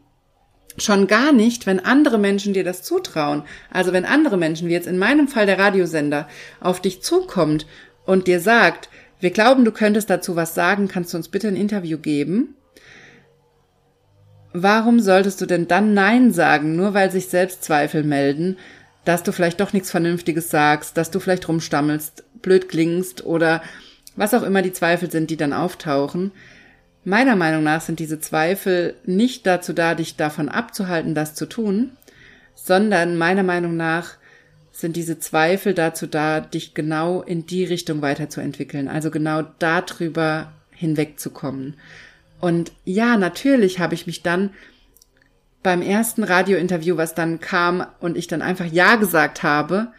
Schon 0.79 1.07
gar 1.07 1.33
nicht, 1.33 1.67
wenn 1.67 1.81
andere 1.81 2.19
Menschen 2.19 2.55
dir 2.55 2.65
das 2.65 2.83
zutrauen. 2.83 3.43
Also 3.71 3.93
wenn 3.93 4.05
andere 4.05 4.37
Menschen, 4.37 4.69
wie 4.69 4.73
jetzt 4.73 4.87
in 4.87 4.99
meinem 4.99 5.29
Fall 5.29 5.47
der 5.47 5.59
Radiosender, 5.59 6.29
auf 6.61 6.81
dich 6.81 7.03
zukommt 7.03 7.67
und 8.05 8.27
dir 8.27 8.41
sagt, 8.41 8.89
wir 9.21 9.31
glauben, 9.31 9.65
du 9.65 9.73
könntest 9.73 10.09
dazu 10.11 10.37
was 10.37 10.55
sagen, 10.55 10.89
kannst 10.89 11.13
du 11.13 11.17
uns 11.17 11.29
bitte 11.29 11.49
ein 11.49 11.57
Interview 11.57 11.99
geben? 11.99 12.55
Warum 14.53 15.01
solltest 15.01 15.41
du 15.41 15.47
denn 15.47 15.69
dann 15.69 15.95
Nein 15.95 16.33
sagen, 16.33 16.77
nur 16.77 16.95
weil 16.95 17.11
sich 17.11 17.29
Selbstzweifel 17.29 18.03
melden, 18.05 18.57
dass 19.05 19.23
du 19.23 19.33
vielleicht 19.33 19.61
doch 19.61 19.73
nichts 19.73 19.91
Vernünftiges 19.91 20.51
sagst, 20.51 20.97
dass 20.97 21.11
du 21.11 21.21
vielleicht 21.21 21.49
rumstammelst, 21.49 22.25
blöd 22.41 22.69
klingst 22.69 23.25
oder 23.25 23.63
was 24.17 24.35
auch 24.35 24.43
immer 24.43 24.63
die 24.63 24.73
Zweifel 24.73 25.11
sind, 25.11 25.31
die 25.31 25.37
dann 25.37 25.53
auftauchen. 25.53 26.33
Meiner 27.09 27.37
Meinung 27.37 27.63
nach 27.63 27.81
sind 27.81 28.01
diese 28.01 28.21
Zweifel 28.21 28.95
nicht 29.07 29.47
dazu 29.47 29.73
da, 29.73 29.95
dich 29.95 30.17
davon 30.17 30.51
abzuhalten, 30.51 31.15
das 31.15 31.35
zu 31.35 31.47
tun, 31.47 31.93
sondern 32.55 33.17
meiner 33.17 33.43
Meinung 33.43 33.79
nach 33.79 34.17
sind 34.73 34.95
diese 34.95 35.19
Zweifel 35.19 35.73
dazu 35.73 36.07
da, 36.07 36.41
dich 36.41 36.75
genau 36.75 37.23
in 37.23 37.47
die 37.47 37.65
Richtung 37.65 38.03
weiterzuentwickeln, 38.03 38.89
also 38.89 39.11
genau 39.11 39.43
darüber 39.59 40.53
hinwegzukommen. 40.71 41.77
Und 42.41 42.73
ja, 42.85 43.17
natürlich 43.17 43.79
habe 43.79 43.95
ich 43.95 44.07
mich 44.07 44.23
dann 44.23 44.51
beim 45.63 45.81
ersten 45.81 46.25
Radiointerview, 46.25 46.99
was 46.99 47.15
dann 47.15 47.41
kam 47.41 47.87
und 48.01 48.19
ich 48.19 48.27
dann 48.27 48.43
einfach 48.43 48.67
Ja 48.67 48.97
gesagt 48.97 49.43
habe, 49.43 49.93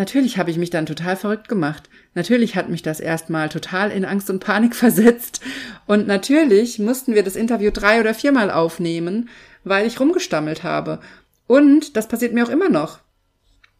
natürlich 0.00 0.38
habe 0.38 0.50
ich 0.50 0.56
mich 0.56 0.70
dann 0.70 0.86
total 0.86 1.14
verrückt 1.14 1.48
gemacht. 1.48 1.88
Natürlich 2.14 2.56
hat 2.56 2.68
mich 2.68 2.82
das 2.82 2.98
erstmal 2.98 3.48
total 3.48 3.92
in 3.92 4.04
Angst 4.04 4.30
und 4.30 4.40
Panik 4.40 4.74
versetzt. 4.84 5.40
Und 5.86 6.08
natürlich 6.08 6.78
mussten 6.78 7.14
wir 7.14 7.22
das 7.22 7.36
Interview 7.36 7.70
drei 7.70 8.00
oder 8.00 8.14
viermal 8.14 8.50
aufnehmen, 8.50 9.28
weil 9.62 9.86
ich 9.86 10.00
rumgestammelt 10.00 10.64
habe. 10.64 11.00
Und 11.46 11.96
das 11.96 12.08
passiert 12.08 12.32
mir 12.32 12.44
auch 12.44 12.50
immer 12.50 12.68
noch. 12.68 13.00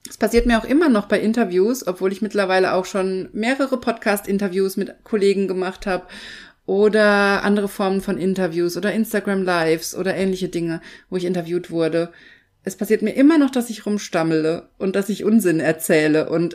Es 0.09 0.17
passiert 0.17 0.47
mir 0.47 0.59
auch 0.59 0.65
immer 0.65 0.89
noch 0.89 1.07
bei 1.07 1.21
Interviews, 1.21 1.87
obwohl 1.87 2.13
ich 2.13 2.23
mittlerweile 2.23 2.75
auch 2.75 2.85
schon 2.85 3.29
mehrere 3.33 3.79
Podcast-Interviews 3.79 4.77
mit 4.77 5.05
Kollegen 5.05 5.49
gemacht 5.49 5.87
habe 5.87 6.07
oder 6.67 7.43
andere 7.45 7.69
Formen 7.69 8.01
von 8.01 8.19
Interviews 8.19 8.77
oder 8.77 8.93
Instagram 8.93 9.43
Lives 9.43 9.95
oder 9.95 10.15
ähnliche 10.15 10.49
Dinge, 10.49 10.81
wo 11.09 11.17
ich 11.17 11.25
interviewt 11.25 11.71
wurde. 11.71 12.13
Es 12.63 12.77
passiert 12.77 13.03
mir 13.03 13.13
immer 13.13 13.39
noch, 13.39 13.51
dass 13.51 13.71
ich 13.71 13.87
rumstammele 13.87 14.69
und 14.79 14.97
dass 14.97 15.09
ich 15.09 15.25
Unsinn 15.25 15.61
erzähle 15.61 16.29
und 16.29 16.55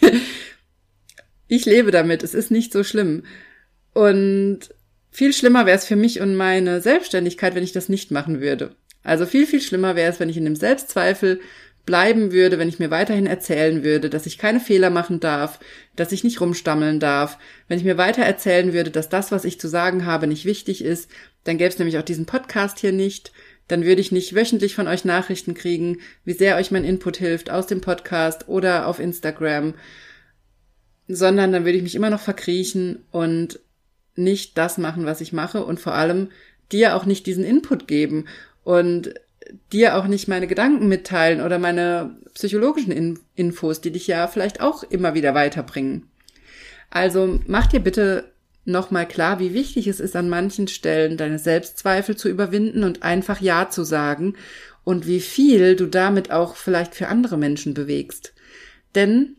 ich 1.48 1.64
lebe 1.64 1.90
damit. 1.90 2.22
Es 2.22 2.34
ist 2.34 2.50
nicht 2.50 2.72
so 2.72 2.84
schlimm. 2.84 3.24
Und 3.92 4.60
viel 5.10 5.32
schlimmer 5.32 5.66
wäre 5.66 5.76
es 5.76 5.86
für 5.86 5.96
mich 5.96 6.20
und 6.20 6.36
meine 6.36 6.80
Selbstständigkeit, 6.80 7.54
wenn 7.54 7.64
ich 7.64 7.72
das 7.72 7.88
nicht 7.88 8.10
machen 8.10 8.40
würde. 8.40 8.76
Also 9.02 9.26
viel, 9.26 9.46
viel 9.46 9.60
schlimmer 9.60 9.96
wäre 9.96 10.10
es, 10.12 10.20
wenn 10.20 10.28
ich 10.28 10.36
in 10.36 10.44
dem 10.44 10.56
Selbstzweifel 10.56 11.40
bleiben 11.86 12.30
würde, 12.30 12.58
wenn 12.58 12.68
ich 12.68 12.78
mir 12.78 12.90
weiterhin 12.90 13.26
erzählen 13.26 13.82
würde, 13.82 14.10
dass 14.10 14.26
ich 14.26 14.38
keine 14.38 14.60
Fehler 14.60 14.90
machen 14.90 15.18
darf, 15.18 15.58
dass 15.96 16.12
ich 16.12 16.22
nicht 16.22 16.40
rumstammeln 16.40 17.00
darf, 17.00 17.38
wenn 17.66 17.78
ich 17.78 17.84
mir 17.84 17.96
weiter 17.96 18.22
erzählen 18.22 18.72
würde, 18.72 18.90
dass 18.90 19.08
das, 19.08 19.32
was 19.32 19.44
ich 19.44 19.58
zu 19.58 19.66
sagen 19.66 20.04
habe, 20.04 20.26
nicht 20.26 20.44
wichtig 20.44 20.84
ist, 20.84 21.10
dann 21.44 21.58
gäbe 21.58 21.70
es 21.70 21.78
nämlich 21.78 21.98
auch 21.98 22.02
diesen 22.02 22.26
Podcast 22.26 22.78
hier 22.78 22.92
nicht, 22.92 23.32
dann 23.70 23.84
würde 23.84 24.00
ich 24.00 24.10
nicht 24.10 24.34
wöchentlich 24.34 24.74
von 24.74 24.88
euch 24.88 25.04
Nachrichten 25.04 25.54
kriegen, 25.54 25.98
wie 26.24 26.32
sehr 26.32 26.56
euch 26.56 26.70
mein 26.70 26.84
Input 26.84 27.16
hilft 27.16 27.50
aus 27.50 27.66
dem 27.66 27.80
Podcast 27.80 28.48
oder 28.48 28.86
auf 28.86 28.98
Instagram, 28.98 29.74
sondern 31.06 31.52
dann 31.52 31.64
würde 31.64 31.78
ich 31.78 31.82
mich 31.82 31.94
immer 31.94 32.10
noch 32.10 32.20
verkriechen 32.20 33.04
und 33.12 33.60
nicht 34.16 34.58
das 34.58 34.76
machen, 34.76 35.06
was 35.06 35.20
ich 35.20 35.32
mache 35.32 35.64
und 35.64 35.78
vor 35.78 35.94
allem 35.94 36.30
dir 36.72 36.96
auch 36.96 37.04
nicht 37.04 37.26
diesen 37.26 37.44
Input 37.44 37.86
geben 37.86 38.26
und 38.64 39.14
dir 39.72 39.96
auch 39.96 40.06
nicht 40.06 40.28
meine 40.28 40.46
Gedanken 40.46 40.88
mitteilen 40.88 41.40
oder 41.40 41.58
meine 41.58 42.16
psychologischen 42.34 42.92
In 42.92 43.18
Infos, 43.34 43.80
die 43.80 43.90
dich 43.90 44.06
ja 44.06 44.26
vielleicht 44.26 44.60
auch 44.60 44.82
immer 44.82 45.14
wieder 45.14 45.34
weiterbringen. 45.34 46.08
Also 46.90 47.40
mach 47.46 47.66
dir 47.66 47.80
bitte 47.80 48.32
nochmal 48.70 49.06
klar, 49.06 49.38
wie 49.38 49.54
wichtig 49.54 49.86
es 49.86 50.00
ist, 50.00 50.16
an 50.16 50.28
manchen 50.28 50.68
Stellen 50.68 51.16
deine 51.16 51.38
Selbstzweifel 51.38 52.16
zu 52.16 52.28
überwinden 52.28 52.84
und 52.84 53.02
einfach 53.02 53.40
Ja 53.40 53.70
zu 53.70 53.84
sagen 53.84 54.34
und 54.84 55.06
wie 55.06 55.20
viel 55.20 55.76
du 55.76 55.86
damit 55.86 56.30
auch 56.30 56.56
vielleicht 56.56 56.94
für 56.94 57.08
andere 57.08 57.36
Menschen 57.36 57.74
bewegst. 57.74 58.34
Denn 58.94 59.36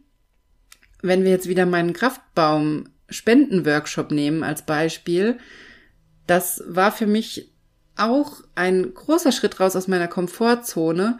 wenn 1.02 1.24
wir 1.24 1.32
jetzt 1.32 1.48
wieder 1.48 1.66
meinen 1.66 1.94
Kraftbaum 1.94 2.90
Spendenworkshop 3.10 4.12
nehmen 4.12 4.44
als 4.44 4.66
Beispiel, 4.66 5.38
das 6.28 6.64
war 6.68 6.92
für 6.92 7.08
mich 7.08 7.52
auch 7.98 8.42
ein 8.56 8.94
großer 8.94 9.32
Schritt 9.32 9.60
raus 9.60 9.76
aus 9.76 9.88
meiner 9.88 10.08
Komfortzone, 10.08 11.20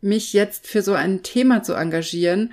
mich 0.00 0.32
jetzt 0.32 0.66
für 0.66 0.82
so 0.82 0.94
ein 0.94 1.22
Thema 1.22 1.62
zu 1.62 1.74
engagieren, 1.74 2.52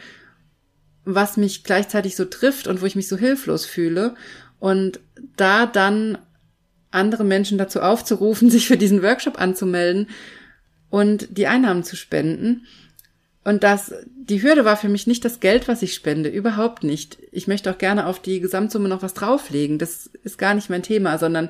was 1.07 1.37
mich 1.37 1.63
gleichzeitig 1.63 2.15
so 2.15 2.25
trifft 2.25 2.67
und 2.67 2.81
wo 2.81 2.85
ich 2.85 2.95
mich 2.95 3.07
so 3.07 3.17
hilflos 3.17 3.65
fühle. 3.65 4.15
Und 4.59 4.99
da 5.37 5.65
dann 5.65 6.17
andere 6.91 7.23
Menschen 7.23 7.57
dazu 7.57 7.81
aufzurufen, 7.81 8.49
sich 8.51 8.67
für 8.67 8.77
diesen 8.77 9.01
Workshop 9.01 9.39
anzumelden 9.39 10.09
und 10.89 11.37
die 11.37 11.47
Einnahmen 11.47 11.83
zu 11.83 11.95
spenden. 11.95 12.65
Und 13.43 13.63
das, 13.63 13.93
die 14.05 14.43
Hürde 14.43 14.65
war 14.65 14.75
für 14.75 14.89
mich 14.89 15.07
nicht 15.07 15.23
das 15.23 15.39
Geld, 15.39 15.69
was 15.69 15.81
ich 15.81 15.93
spende, 15.93 16.27
überhaupt 16.27 16.83
nicht. 16.83 17.17
Ich 17.31 17.47
möchte 17.47 17.71
auch 17.71 17.77
gerne 17.77 18.05
auf 18.05 18.21
die 18.21 18.41
Gesamtsumme 18.41 18.89
noch 18.89 19.01
was 19.01 19.13
drauflegen. 19.13 19.79
Das 19.79 20.09
ist 20.23 20.37
gar 20.37 20.53
nicht 20.53 20.69
mein 20.69 20.83
Thema, 20.83 21.17
sondern 21.17 21.49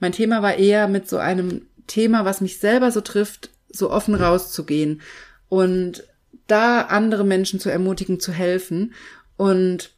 mein 0.00 0.12
Thema 0.12 0.40
war 0.40 0.54
eher 0.54 0.88
mit 0.88 1.06
so 1.08 1.18
einem 1.18 1.66
Thema, 1.86 2.24
was 2.24 2.40
mich 2.40 2.58
selber 2.58 2.90
so 2.90 3.02
trifft, 3.02 3.50
so 3.70 3.90
offen 3.90 4.14
rauszugehen 4.14 5.02
und 5.50 6.04
da 6.48 6.82
andere 6.82 7.24
Menschen 7.24 7.60
zu 7.60 7.70
ermutigen, 7.70 8.18
zu 8.18 8.32
helfen 8.32 8.92
und 9.36 9.92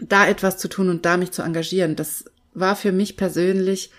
da 0.00 0.26
etwas 0.26 0.58
zu 0.58 0.68
tun 0.68 0.90
und 0.90 1.06
da 1.06 1.16
mich 1.16 1.30
zu 1.30 1.42
engagieren. 1.42 1.96
Das 1.96 2.24
war 2.52 2.76
für 2.76 2.92
mich 2.92 3.16
persönlich 3.16 3.90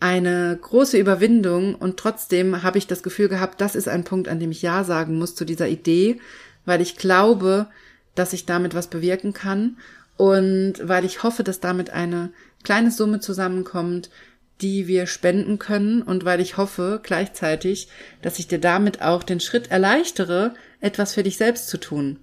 eine 0.00 0.58
große 0.60 0.98
Überwindung 0.98 1.74
und 1.74 1.96
trotzdem 1.96 2.62
habe 2.62 2.78
ich 2.78 2.86
das 2.86 3.02
Gefühl 3.02 3.28
gehabt, 3.28 3.60
das 3.60 3.74
ist 3.74 3.88
ein 3.88 4.04
Punkt, 4.04 4.28
an 4.28 4.38
dem 4.38 4.50
ich 4.50 4.62
Ja 4.62 4.84
sagen 4.84 5.18
muss 5.18 5.34
zu 5.34 5.44
dieser 5.44 5.68
Idee, 5.68 6.20
weil 6.64 6.80
ich 6.80 6.96
glaube, 6.96 7.68
dass 8.14 8.32
ich 8.32 8.46
damit 8.46 8.74
was 8.74 8.88
bewirken 8.88 9.32
kann 9.32 9.78
und 10.16 10.74
weil 10.82 11.04
ich 11.04 11.22
hoffe, 11.22 11.42
dass 11.42 11.60
damit 11.60 11.90
eine 11.90 12.30
kleine 12.62 12.90
Summe 12.90 13.20
zusammenkommt, 13.20 14.10
die 14.60 14.86
wir 14.86 15.06
spenden 15.06 15.58
können 15.58 16.02
und 16.02 16.24
weil 16.24 16.40
ich 16.40 16.56
hoffe 16.56 17.00
gleichzeitig, 17.02 17.88
dass 18.22 18.38
ich 18.38 18.46
dir 18.46 18.60
damit 18.60 19.02
auch 19.02 19.22
den 19.22 19.40
Schritt 19.40 19.70
erleichtere, 19.70 20.54
etwas 20.80 21.14
für 21.14 21.22
dich 21.22 21.36
selbst 21.36 21.68
zu 21.68 21.78
tun. 21.78 22.18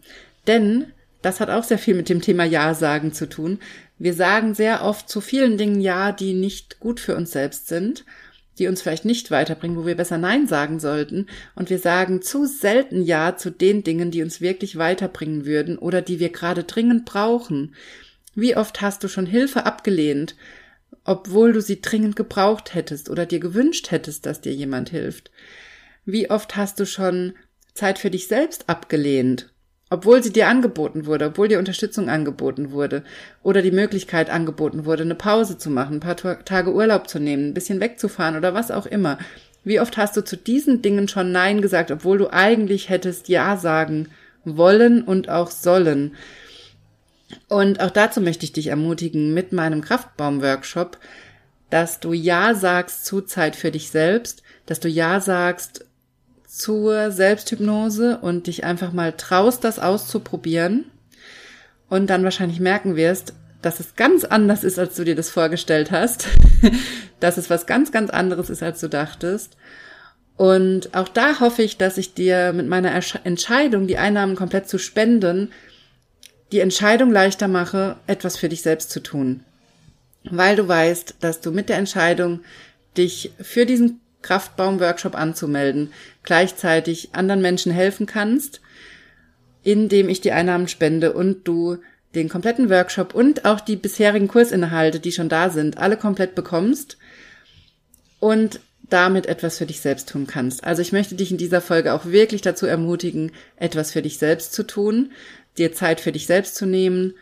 Denn 0.48 0.88
das 1.22 1.39
hat 1.39 1.50
auch 1.50 1.63
sehr 1.63 1.78
viel 1.78 1.96
mit 1.96 2.10
dem 2.10 2.22
Thema 2.22 2.46
Ja 2.46 2.74
sagen 2.74 3.13
zu 3.13 3.28
tun. 3.28 3.60
Wir 4.00 4.13
sagen 4.13 4.56
sehr 4.56 4.84
oft 4.84 5.10
zu 5.10 5.22
vielen 5.22 5.58
Dingen 5.58 5.82
Ja, 5.82 6.12
die 6.12 6.34
nicht 6.34 6.80
gut 6.80 7.00
für 7.00 7.15
uns 7.15 7.32
selbst 7.32 7.67
sind, 7.67 8.06
die 8.58 8.67
uns 8.67 8.82
vielleicht 8.82 9.06
nicht 9.06 9.30
weiterbringen, 9.30 9.78
wo 9.78 9.86
wir 9.86 9.96
besser 9.96 10.17
Nein 10.17 10.48
sagen 10.48 10.80
sollten. 10.80 11.28
Und 11.56 11.70
wir 11.70 11.80
sagen 11.80 12.22
zu 12.22 12.46
selten 12.46 13.04
Ja 13.04 13.38
zu 13.38 13.52
den 13.52 13.84
Dingen, 13.84 14.10
die 14.10 14.24
uns 14.24 14.41
wirklich 14.41 14.78
weiterbringen 14.78 15.46
würden 15.46 15.78
oder 15.78 16.02
die 16.02 16.20
wir 16.20 16.30
gerade 16.30 16.63
dringend 16.63 17.06
brauchen. 17.06 17.76
Wie 18.34 18.56
oft 18.56 18.82
hast 18.82 19.04
du 19.04 19.08
schon 19.08 19.26
Hilfe 19.26 19.65
abgelehnt, 19.65 20.36
obwohl 21.04 21.54
du 21.54 21.62
sie 21.62 21.82
dringend 21.82 22.15
gebraucht 22.15 22.73
hättest 22.73 23.10
oder 23.10 23.25
dir 23.25 23.39
gewünscht 23.39 23.91
hättest, 23.91 24.25
dass 24.25 24.41
dir 24.41 24.54
jemand 24.54 24.89
hilft? 24.89 25.32
Wie 26.06 26.30
oft 26.30 26.56
hast 26.56 26.80
du 26.80 26.86
schon 26.86 27.34
Zeit 27.73 27.99
für 27.99 28.10
dich 28.10 28.27
selbst 28.27 28.69
abgelehnt, 28.69 29.51
obwohl 29.89 30.23
sie 30.23 30.32
dir 30.32 30.47
angeboten 30.47 31.06
wurde, 31.06 31.25
obwohl 31.27 31.47
dir 31.47 31.60
Unterstützung 31.60 32.10
angeboten 32.10 32.71
wurde 32.71 33.04
oder 33.43 33.62
die 33.62 33.71
Möglichkeit 33.71 34.30
angeboten 34.30 34.86
wurde, 34.86 35.04
eine 35.04 35.15
Pause 35.15 35.58
zu 35.58 35.69
machen, 35.69 35.97
ein 35.97 35.99
paar 35.99 36.15
Tage 36.15 36.73
Urlaub 36.73 37.10
zu 37.10 37.19
nehmen, 37.19 37.49
ein 37.49 37.54
bisschen 37.54 37.80
wegzufahren 37.80 38.38
oder 38.38 38.54
was 38.54 38.71
auch 38.71 38.86
immer. 38.86 39.17
Wie 39.63 39.80
oft 39.80 39.97
hast 39.97 40.17
du 40.17 40.23
zu 40.23 40.38
diesen 40.38 40.82
Dingen 40.82 41.08
schon 41.08 41.32
Nein 41.32 41.62
gesagt, 41.62 41.91
obwohl 41.91 42.17
du 42.17 42.32
eigentlich 42.32 42.89
hättest 42.89 43.27
Ja 43.27 43.58
sagen 43.58 44.08
wollen 44.43 45.04
und 45.04 45.30
auch 45.30 45.51
sollen? 45.51 46.15
Und 47.48 47.82
auch 47.82 47.91
dazu 47.91 48.22
möchte 48.22 48.46
ich 48.46 48.54
dich 48.54 48.67
ermutigen 48.67 49.34
mit 49.34 49.52
meinem 49.52 49.82
Kraftbaum-Workshop, 49.82 50.98
dass 51.70 52.00
du 52.00 52.13
Ja 52.13 52.54
sagst 52.54 53.06
zu 53.06 53.22
Zeit 53.22 53.56
für 53.56 53.72
dich 53.72 53.89
selbst, 53.89 54.44
dass 54.65 54.80
du 54.80 54.89
Ja 54.89 55.20
sagst 55.20 55.86
zur 56.48 57.12
Selbsthypnose 57.12 58.17
und 58.17 58.48
dich 58.48 58.65
einfach 58.65 58.91
mal 58.91 59.13
traust, 59.13 59.63
das 59.63 59.80
auszuprobieren 59.80 60.86
und 61.89 62.10
dann 62.10 62.24
wahrscheinlich 62.24 62.60
merken 62.60 62.96
wirst, 62.96 63.34
dass 63.62 63.80
es 63.80 63.96
ganz 63.96 64.26
anders 64.26 64.63
ist, 64.63 64.80
als 64.80 64.96
du 64.96 65.04
dir 65.04 65.15
das 65.15 65.30
vorgestellt 65.30 65.91
hast, 65.91 66.28
dass 67.20 67.38
es 67.38 67.50
was 67.50 67.67
ganz, 67.67 67.91
ganz 67.91 68.10
anderes 68.10 68.50
ist, 68.50 68.63
als 68.63 68.80
du 68.82 68.89
dachtest. 68.89 69.56
Und 70.36 70.96
auch 70.96 71.08
da 71.08 71.39
hoffe 71.39 71.62
ich, 71.62 71.78
dass 71.78 71.98
ich 71.98 72.13
dir 72.13 72.52
mit 72.54 72.67
meiner 72.67 72.94
Entscheidung, 73.24 73.88
die 73.88 73.98
Einnahmen 73.98 74.36
komplett 74.36 74.67
zu 74.67 74.80
spenden, 74.80 75.52
die 76.52 76.60
Entscheidung 76.60 77.12
leichter 77.12 77.48
mache, 77.48 77.98
etwas 78.08 78.38
für 78.38 78.50
dich 78.50 78.62
selbst 78.62 78.90
zu 78.92 79.02
tun. 79.02 79.44
Weil 80.24 80.56
du 80.56 80.68
weißt, 80.68 81.16
dass 81.20 81.42
du 81.42 81.52
mit 81.52 81.70
der 81.70 81.78
Entscheidung, 81.78 82.42
dich 82.98 83.32
für 83.40 83.66
diesen 83.66 84.02
Kraftbaum-Workshop 84.22 85.16
anzumelden, 85.16 85.94
gleichzeitig 86.24 87.10
anderen 87.14 87.42
Menschen 87.42 87.72
helfen 87.72 88.06
kannst, 88.06 88.62
indem 89.64 90.10
ich 90.10 90.22
die 90.22 90.32
Einnahmen 90.32 90.68
spende 90.68 91.14
und 91.14 91.48
du 91.48 91.78
den 92.16 92.30
kompletten 92.30 92.70
Workshop 92.70 93.16
und 93.16 93.46
auch 93.46 93.62
die 93.62 93.78
bisherigen 93.78 94.28
Kursinhalte, 94.28 95.00
die 95.00 95.12
schon 95.12 95.30
da 95.30 95.50
sind, 95.50 95.78
alle 95.78 95.98
komplett 95.98 96.36
bekommst 96.36 96.98
und 98.20 98.60
damit 98.90 99.26
etwas 99.26 99.58
für 99.58 99.66
dich 99.66 99.80
selbst 99.80 100.10
tun 100.10 100.28
kannst. 100.28 100.66
Also 100.66 100.82
ich 100.82 100.92
möchte 100.92 101.16
dich 101.16 101.32
in 101.32 101.38
dieser 101.38 101.62
Folge 101.62 101.94
auch 101.94 102.06
wirklich 102.06 102.42
dazu 102.42 102.66
ermutigen, 102.66 103.32
etwas 103.56 103.94
für 103.94 104.02
dich 104.02 104.18
selbst 104.18 104.54
zu 104.54 104.64
tun, 104.64 105.12
dir 105.58 105.74
Zeit 105.74 106.00
für 106.00 106.12
dich 106.12 106.28
selbst 106.28 106.56
zu 106.56 106.66
nehmen 106.66 107.14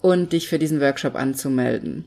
und 0.00 0.32
dich 0.32 0.48
für 0.48 0.58
diesen 0.58 0.80
Workshop 0.80 1.14
anzumelden. 1.14 2.04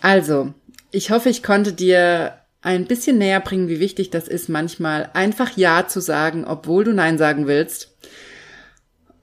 Also, 0.00 0.54
ich 0.90 1.10
hoffe, 1.10 1.28
ich 1.28 1.42
konnte 1.42 1.72
dir 1.72 2.34
ein 2.62 2.86
bisschen 2.86 3.18
näher 3.18 3.40
bringen, 3.40 3.68
wie 3.68 3.80
wichtig 3.80 4.10
das 4.10 4.28
ist, 4.28 4.48
manchmal 4.48 5.10
einfach 5.14 5.56
Ja 5.56 5.86
zu 5.86 6.00
sagen, 6.00 6.44
obwohl 6.44 6.84
du 6.84 6.92
Nein 6.92 7.16
sagen 7.16 7.46
willst. 7.46 7.96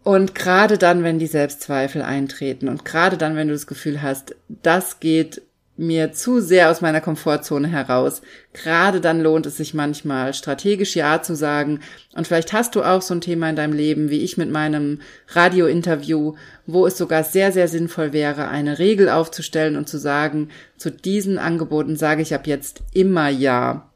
Und 0.03 0.33
gerade 0.33 0.77
dann, 0.77 1.03
wenn 1.03 1.19
die 1.19 1.27
Selbstzweifel 1.27 2.01
eintreten 2.01 2.69
und 2.69 2.85
gerade 2.85 3.17
dann, 3.17 3.35
wenn 3.35 3.49
du 3.49 3.53
das 3.53 3.67
Gefühl 3.67 4.01
hast, 4.01 4.35
das 4.47 4.99
geht 5.01 5.41
mir 5.77 6.11
zu 6.11 6.39
sehr 6.39 6.71
aus 6.71 6.81
meiner 6.81 7.01
Komfortzone 7.01 7.67
heraus. 7.67 8.21
Gerade 8.53 8.99
dann 8.99 9.21
lohnt 9.21 9.45
es 9.45 9.57
sich 9.57 9.73
manchmal, 9.73 10.33
strategisch 10.33 10.95
Ja 10.95 11.21
zu 11.21 11.35
sagen. 11.35 11.79
Und 12.13 12.27
vielleicht 12.27 12.51
hast 12.53 12.75
du 12.75 12.83
auch 12.83 13.01
so 13.01 13.13
ein 13.13 13.21
Thema 13.21 13.49
in 13.49 13.55
deinem 13.55 13.73
Leben, 13.73 14.09
wie 14.09 14.23
ich 14.23 14.37
mit 14.37 14.49
meinem 14.49 15.01
Radiointerview, 15.29 16.35
wo 16.65 16.87
es 16.87 16.97
sogar 16.97 17.23
sehr, 17.23 17.51
sehr 17.51 17.67
sinnvoll 17.67 18.11
wäre, 18.11 18.47
eine 18.47 18.79
Regel 18.79 19.09
aufzustellen 19.09 19.75
und 19.75 19.87
zu 19.87 19.97
sagen, 19.97 20.49
zu 20.77 20.91
diesen 20.91 21.37
Angeboten 21.37 21.95
sage 21.95 22.21
ich 22.21 22.33
ab 22.33 22.47
jetzt 22.47 22.81
immer 22.93 23.29
Ja. 23.29 23.89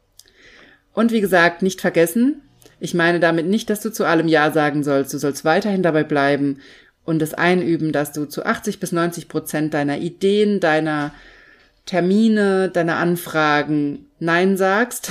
Und 0.94 1.10
wie 1.10 1.20
gesagt, 1.20 1.62
nicht 1.62 1.80
vergessen, 1.80 2.42
ich 2.78 2.94
meine 2.94 3.20
damit 3.20 3.46
nicht, 3.46 3.70
dass 3.70 3.80
du 3.80 3.90
zu 3.90 4.04
allem 4.04 4.28
Ja 4.28 4.50
sagen 4.50 4.82
sollst. 4.82 5.14
Du 5.14 5.18
sollst 5.18 5.44
weiterhin 5.44 5.82
dabei 5.82 6.04
bleiben 6.04 6.58
und 7.04 7.22
es 7.22 7.34
einüben, 7.34 7.92
dass 7.92 8.12
du 8.12 8.26
zu 8.26 8.44
80 8.44 8.80
bis 8.80 8.92
90 8.92 9.28
Prozent 9.28 9.74
deiner 9.74 9.98
Ideen, 9.98 10.60
deiner 10.60 11.12
Termine, 11.86 12.70
deine 12.70 12.96
Anfragen 12.96 14.06
Nein 14.18 14.56
sagst, 14.56 15.10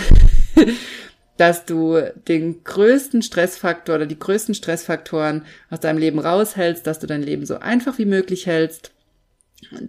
dass 1.37 1.65
du 1.65 1.99
den 2.27 2.63
größten 2.63 3.21
Stressfaktor 3.21 3.95
oder 3.95 4.05
die 4.05 4.19
größten 4.19 4.55
Stressfaktoren 4.55 5.45
aus 5.69 5.79
deinem 5.79 5.97
Leben 5.97 6.19
raushältst, 6.19 6.85
dass 6.85 6.99
du 6.99 7.07
dein 7.07 7.23
Leben 7.23 7.45
so 7.45 7.59
einfach 7.59 7.97
wie 7.97 8.05
möglich 8.05 8.45
hältst. 8.45 8.91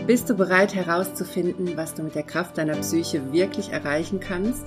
Bist 0.06 0.30
du 0.30 0.34
bereit 0.34 0.74
herauszufinden, 0.74 1.76
was 1.76 1.94
du 1.94 2.02
mit 2.02 2.14
der 2.14 2.22
Kraft 2.22 2.56
deiner 2.58 2.76
Psyche 2.76 3.32
wirklich 3.32 3.70
erreichen 3.70 4.20
kannst? 4.20 4.64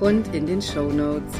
und 0.00 0.34
in 0.34 0.46
den 0.46 0.62
Show 0.62 0.90
Notes. 0.90 1.34